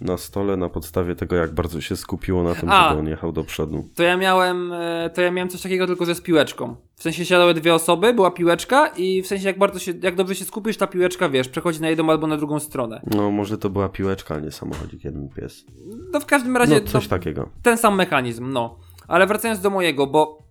[0.00, 2.88] na stole na podstawie tego, jak bardzo się skupiło na tym, A.
[2.88, 3.88] żeby on jechał do przodu.
[3.94, 6.76] To ja miałem, e, to ja miałem coś takiego tylko ze z piłeczką.
[6.96, 10.34] W sensie siadały dwie osoby, była piłeczka i w sensie jak bardzo się, jak dobrze
[10.34, 13.02] się skupisz, ta piłeczka, wiesz, przechodzi na jedną albo na drugą stronę.
[13.14, 15.64] No może to była piłeczka, a nie samochodzik, jeden pies.
[16.12, 17.48] No w każdym razie No coś no, takiego.
[17.62, 18.78] ten sam mechanizm, no.
[19.08, 20.42] Ale wracając do mojego, bo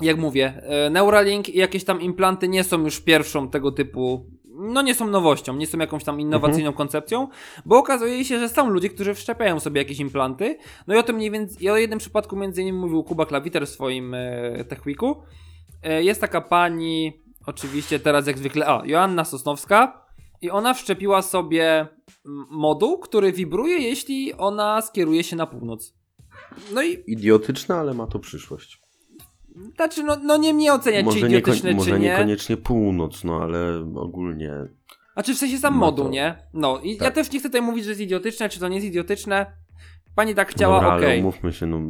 [0.00, 4.26] jak mówię, e, Neuralink i jakieś tam implanty nie są już pierwszą tego typu,
[4.58, 7.28] no nie są nowością, nie są jakąś tam innowacyjną koncepcją,
[7.66, 10.58] bo okazuje się, że są ludzie, którzy wszczepiają sobie jakieś implanty.
[10.86, 13.66] No i o tym mniej więcej, i o jednym przypadku między innymi mówił Kuba Klawiter
[13.66, 14.64] w swoim e.
[15.82, 20.06] E, jest taka pani, oczywiście teraz jak zwykle, a, Joanna Sosnowska
[20.42, 21.86] i ona wszczepiła sobie
[22.50, 25.94] moduł, który wibruje, jeśli ona skieruje się na północ.
[26.74, 28.85] No i Idiotyczne, ale ma to przyszłość.
[29.76, 32.08] Znaczy, no, no nie mnie oceniać, czy Może, idiotyczne, nieko- czy może nie.
[32.10, 34.52] niekoniecznie północ, no ale ogólnie
[35.12, 36.36] Znaczy w sensie sam No moduł, to- nie?
[36.54, 37.14] No i ja tak.
[37.14, 39.46] też nie chcę tutaj mówić, że jest idiotyczne, czy to nie jest idiotyczne.
[40.14, 41.10] Pani tak chciała, Dobra, okej.
[41.10, 41.80] ale umówmy się, no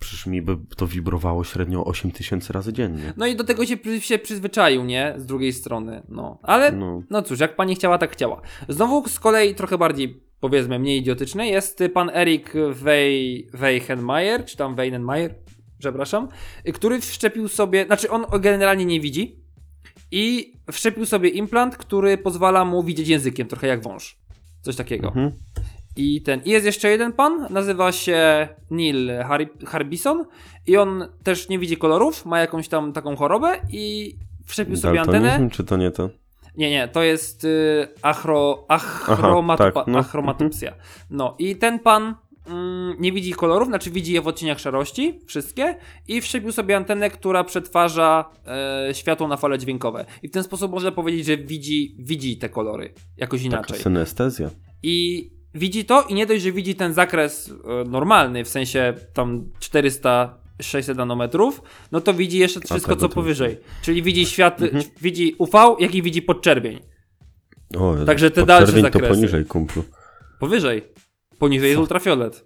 [0.00, 3.12] przecież mi by to wibrowało średnio 8 tysięcy razy dziennie.
[3.16, 5.14] No i do tego się, się przyzwyczaił, nie?
[5.16, 6.38] Z drugiej strony, no.
[6.42, 7.02] Ale, No.
[7.10, 8.40] no cóż, jak pani chciała, tak chciała.
[8.68, 14.74] Znowu z kolei trochę bardziej, powiedzmy, mniej idiotyczny jest pan Erik Wei, Weihenmayer, czy tam
[14.74, 15.34] Weinenmayer,
[15.80, 16.28] przepraszam,
[16.74, 19.36] który wszczepił sobie, znaczy on generalnie nie widzi
[20.10, 24.18] i wszczepił sobie implant, który pozwala mu widzieć językiem, trochę jak wąż.
[24.62, 25.08] Coś takiego.
[25.08, 25.32] Mhm.
[25.96, 26.40] I ten.
[26.44, 29.10] I jest jeszcze jeden pan, nazywa się Neil
[29.66, 30.24] Harbison
[30.66, 34.14] i on też nie widzi kolorów, ma jakąś tam taką chorobę i
[34.44, 35.48] wszczepił sobie antenę.
[35.52, 36.10] Czy to nie to?
[36.56, 39.98] Nie, nie, to jest y, achro, tak, no.
[39.98, 40.74] achromatopsja.
[41.10, 42.14] No i ten pan
[42.46, 45.76] mm, nie widzi kolorów, znaczy widzi je w odcieniach szarości, wszystkie,
[46.08, 48.30] i wszczepił sobie antenę, która przetwarza
[48.88, 50.04] e, światło na fale dźwiękowe.
[50.22, 53.78] I w ten sposób można powiedzieć, że widzi, widzi te kolory jakoś Taka inaczej.
[53.78, 54.50] synestezja.
[54.82, 59.50] I widzi to i nie dość, że widzi ten zakres e, normalny, w sensie tam
[59.60, 61.62] 400-600 nanometrów,
[61.92, 63.58] no to widzi jeszcze wszystko tego co to- powyżej.
[63.82, 64.84] Czyli widzi świat, Mhm.
[65.00, 66.80] widzi UV, jak i widzi podczerwień.
[67.78, 69.08] O, Także te dalsze to zakresy.
[69.14, 69.84] poniżej kumplu.
[70.40, 70.82] Powyżej.
[71.40, 72.44] Poniżej jest ultrafiolet.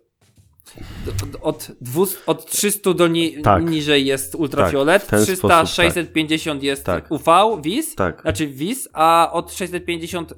[1.41, 3.71] Od, 200, od 300 do ni Tak.
[3.71, 5.69] niżej jest ultrafiolet, Tak, w ten 300, sposób, tak.
[5.69, 7.11] 650 jest Tak.
[7.11, 7.25] UV,
[7.63, 10.33] WIS, Tak, znaczy WIS, a od 650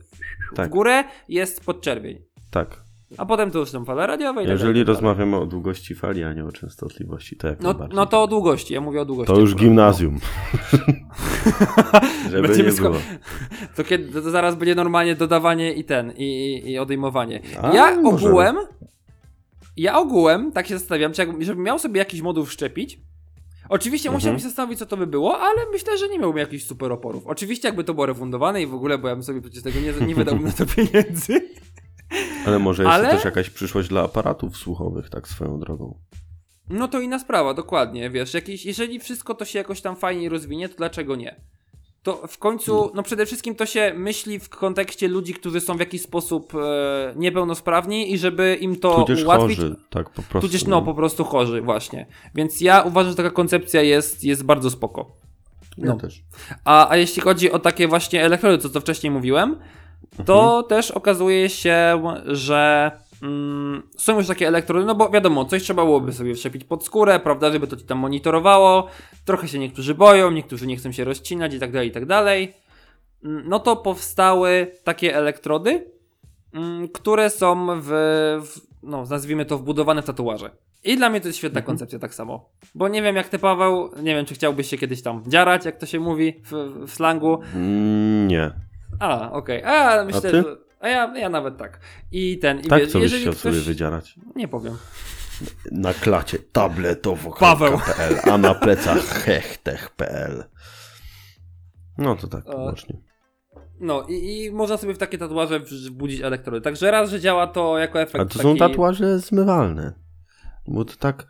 [0.53, 0.71] w Tak.
[0.71, 2.19] górę jest podczerwień.
[2.51, 2.86] tak.
[3.19, 6.25] A potem to już są fale radiowe i tak Jeżeli tak rozmawiamy o długości fali,
[6.25, 9.35] a nie o częstotliwości, to jak No, no to o długości, ja mówię o długości.
[9.35, 10.19] To już gimnazjum.
[12.31, 12.95] Żeby Będziemy nie było.
[13.77, 17.41] To, kiedy, to zaraz będzie normalnie dodawanie i ten, i, i, odejmowanie.
[17.63, 18.29] A, ja możemy.
[18.29, 18.57] ogółem,
[19.77, 23.01] ja ogółem, tak się zastanawiam, czy jak, żebym miał sobie jakiś moduł wszczepić,
[23.69, 24.21] Oczywiście Mhm.
[24.21, 27.27] musiałbym się zastanowić, co to by było, ale myślę, że nie miałbym jakichś super oporów.
[27.27, 30.07] Oczywiście, jakby to było refundowane i w ogóle, bo ja bym sobie przecież tego nie,
[30.07, 31.49] nie wydałbym na to pieniędzy.
[32.47, 35.99] Ale może jest Ale- też jakaś przyszłość dla aparatów słuchowych, tak swoją drogą.
[36.71, 40.69] No to inna sprawa, dokładnie, wiesz, jakiś, jeżeli wszystko to się jakoś tam fajnie rozwinie,
[40.69, 41.41] to dlaczego nie?
[42.03, 45.81] To w końcu, no przede wszystkim to się myśli w kontekście ludzi, którzy są w
[45.81, 49.57] jakiś sposób e, niepełnosprawni i żeby im to Tudzież ułatwić.
[49.59, 50.49] chorzy, tak po prostu.
[50.49, 52.07] Tudzież no, po prostu chorzy, właśnie.
[52.35, 55.17] Więc ja uważam, że taka koncepcja jest, jest bardzo spoko.
[55.79, 55.97] Ja no.
[55.97, 56.23] też.
[56.65, 59.57] A, a jeśli chodzi o takie właśnie elektrody, co, co wcześniej mówiłem,
[60.27, 60.65] to Mhm.
[60.65, 62.91] też okazuje się, że
[63.23, 67.21] mm, są już takie elektrody, no bo wiadomo, coś trzeba byłoby sobie wszczepić pod skórę,
[67.21, 68.87] prawda, żeby to ci tam monitorowało.
[69.25, 72.53] Trochę się niektórzy boją, niektórzy nie chcą się rozcinać i tak dalej, i tak dalej.
[73.25, 75.91] Mm, No to powstały takie elektrody,
[76.55, 77.87] mm, które są w,
[78.47, 80.51] w no nazwijmy to wbudowane w tatuaże.
[80.85, 81.67] I dla mnie to jest świetna Mhm.
[81.67, 82.49] koncepcja tak samo.
[82.75, 85.77] Bo nie wiem jak ty Paweł, nie wiem czy chciałbyś się kiedyś tam dziarać, jak
[85.79, 86.53] to się mówi w,
[86.87, 87.39] w slangu.
[87.55, 88.51] Mm, Nie.
[89.01, 89.65] A, okej.
[89.65, 90.31] A myślę, ty?
[90.31, 90.57] że...
[90.81, 91.81] A ja, ja nawet tak.
[92.13, 93.43] I ten, i Tak, wiesz, co byś chciał ktoś...
[93.43, 94.15] sobie wydzierać?
[94.37, 94.77] Nie powiem.
[95.73, 97.79] Na klacie tabletowo Paweł.
[98.33, 100.45] a na plecach hechtech.pl
[101.99, 102.97] No to tak, E, pobocznie.
[103.81, 106.61] No i, i można sobie w takie tatuaże wbudzić elektrody.
[106.61, 108.43] Także raz, że działa to jako efekt A to taki...
[108.43, 109.93] są tatuaże zmywalne.
[110.69, 111.27] Bo to tak...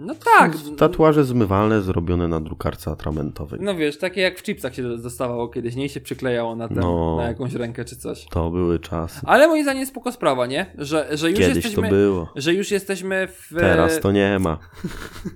[0.00, 0.52] No tak.
[0.78, 3.60] Tatuaże zmywalne zrobione na drukarce atramentowej.
[3.62, 5.88] No wiesz, takie jak w chipsach się dostawało kiedyś, nie?
[5.88, 7.16] Się przyklejało na, ten, No.
[7.16, 8.26] na jakąś rękę czy coś.
[8.30, 9.20] To były czasy.
[9.24, 10.66] Ale moim zdaniem jest spoko sprawa, nie?
[10.78, 11.82] Że, że już Kiedyś jesteśmy...
[11.82, 12.32] to było.
[12.36, 13.54] Że już jesteśmy w...
[13.60, 14.58] Teraz to nie ma.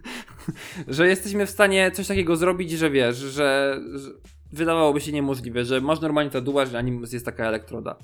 [0.89, 4.11] że jesteśmy w stanie coś takiego zrobić, że wiesz, że, że
[4.53, 7.97] wydawałoby się niemożliwe, że masz normalnie tatuaż, a nim jest taka elektroda.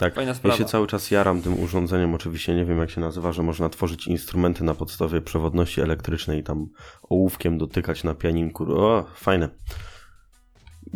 [0.00, 0.56] Tak, Fajna ja sprawa.
[0.56, 4.06] się cały czas jaram tym urządzeniem, oczywiście nie wiem jak się nazywa, że można tworzyć
[4.06, 6.66] instrumenty na podstawie przewodności elektrycznej i tam
[7.02, 8.64] ołówkiem dotykać na pianinku.
[8.72, 9.48] O, fajne.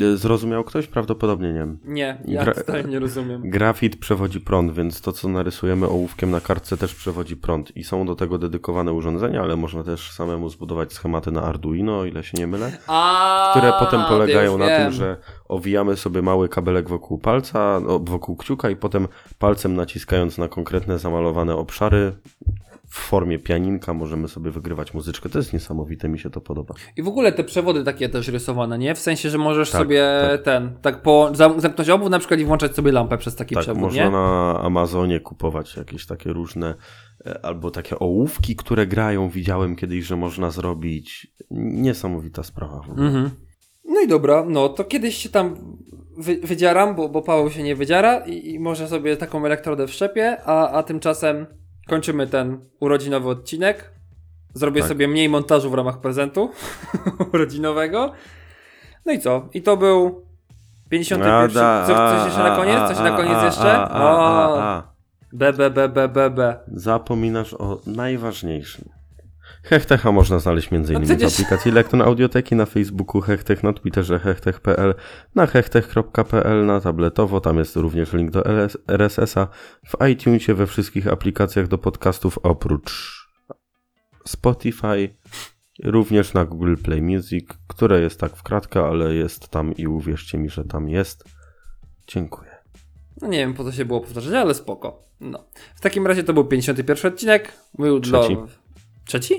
[0.01, 0.87] E, Zrozumiał ktoś?
[0.87, 1.67] Prawdopodobnie nie.
[1.85, 3.43] Nie, ja Gra- totalnie nie rozumiem.
[3.51, 8.07] Grafit przewodzi prąd, więc to co narysujemy ołówkiem na kartce też przewodzi prąd i są
[8.07, 12.39] do tego dedykowane urządzenia, ale można też samemu zbudować schematy na Arduino, o ile się
[12.39, 15.17] nie mylę, A, które potem polegają na tym, że
[15.49, 21.57] owijamy sobie mały kabelek wokół palca, wokół kciuka i potem palcem naciskając na konkretne zamalowane
[21.57, 22.13] obszary
[22.95, 25.29] w formie pianinka możemy sobie wygrywać muzyczkę.
[25.29, 26.75] To jest niesamowite, mi się to podoba.
[26.97, 28.95] I w ogóle te przewody takie też rysowane, nie?
[28.95, 30.43] W sensie, że możesz Tak, sobie tak.
[30.43, 33.65] ten, tak po, zam- zamknąć obwód na przykład i włączać sobie lampę przez taki Tak,
[33.65, 34.11] przewód, można nie?
[34.11, 36.75] na Amazonie kupować jakieś takie różne
[37.27, 39.29] e, albo takie ołówki, które grają.
[39.29, 41.27] Widziałem kiedyś, że można zrobić.
[41.51, 42.81] Niesamowita sprawa.
[42.89, 43.31] Mhm.
[43.85, 45.77] No i dobra, no to kiedyś się tam
[46.19, 50.37] wy, wydziaram, bo, bo Paweł się nie wydziara i, i może sobie taką elektrodę wszczepię,
[50.45, 51.47] a, a tymczasem
[51.89, 53.91] kończymy ten urodzinowy odcinek.
[54.55, 54.89] Zrobię Tak.
[54.89, 56.51] sobie mniej montażu w ramach prezentu
[57.32, 58.12] urodzinowego.
[59.07, 59.49] No i co?
[59.55, 60.24] I to był
[60.89, 61.51] 51.
[61.55, 62.89] da- Co, a, coś jeszcze na koniec?
[62.89, 63.91] Coś na koniec jeszcze?
[63.91, 64.82] O,
[65.32, 66.57] B, B, B, B, B.
[66.72, 68.89] Zapominasz o najważniejszym.
[69.65, 70.93] Hechtecha można znaleźć m.in.
[70.93, 74.95] No w przecież- aplikacji Lekton Audioteki, na Facebooku Hechtech, na Twitterze hechtech.pl,
[75.35, 78.45] na hechtech.pl, na tabletowo, tam jest również link do
[78.89, 79.49] RSS-a,
[79.87, 83.25] w iTunesie, we wszystkich aplikacjach do podcastów oprócz
[84.27, 85.17] Spotify,
[85.85, 90.39] również na Google Play Music, które jest tak w kratkę, ale jest tam i uwierzcie
[90.39, 91.25] mi, że tam jest.
[92.07, 92.51] Dziękuję.
[93.21, 95.03] No nie wiem po co się było powtarzać, ale spoko.
[95.21, 95.45] No.
[95.75, 97.53] W takim razie to był 51 odcinek.
[97.79, 98.35] Był Trzeci.
[98.37, 98.47] Dla...
[99.05, 99.35] Trzeci?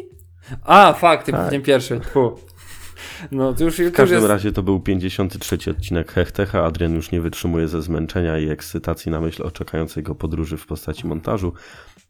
[0.63, 1.51] A, fakt, Tak.
[1.51, 1.63] tak.
[1.63, 1.99] pierwszy.
[1.99, 2.35] Tfu.
[3.31, 4.29] No to już, to W każdym jest...
[4.29, 6.63] razie to był 53 odcinek Hechtecha.
[6.63, 10.65] Adrian już nie wytrzymuje ze zmęczenia i ekscytacji na myśl o czekającej go podróży w
[10.65, 11.53] postaci montażu.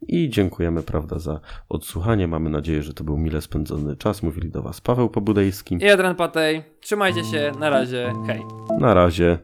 [0.07, 1.39] I dziękujemy, prawda, za
[1.69, 2.27] odsłuchanie.
[2.27, 4.23] Mamy nadzieję, że to był mile spędzony czas.
[4.23, 5.75] Mówili do Was Paweł Pobudejski.
[5.75, 6.63] I Adrian Patej.
[6.79, 8.41] Trzymajcie się, na razie, hej.
[8.79, 9.37] Na razie.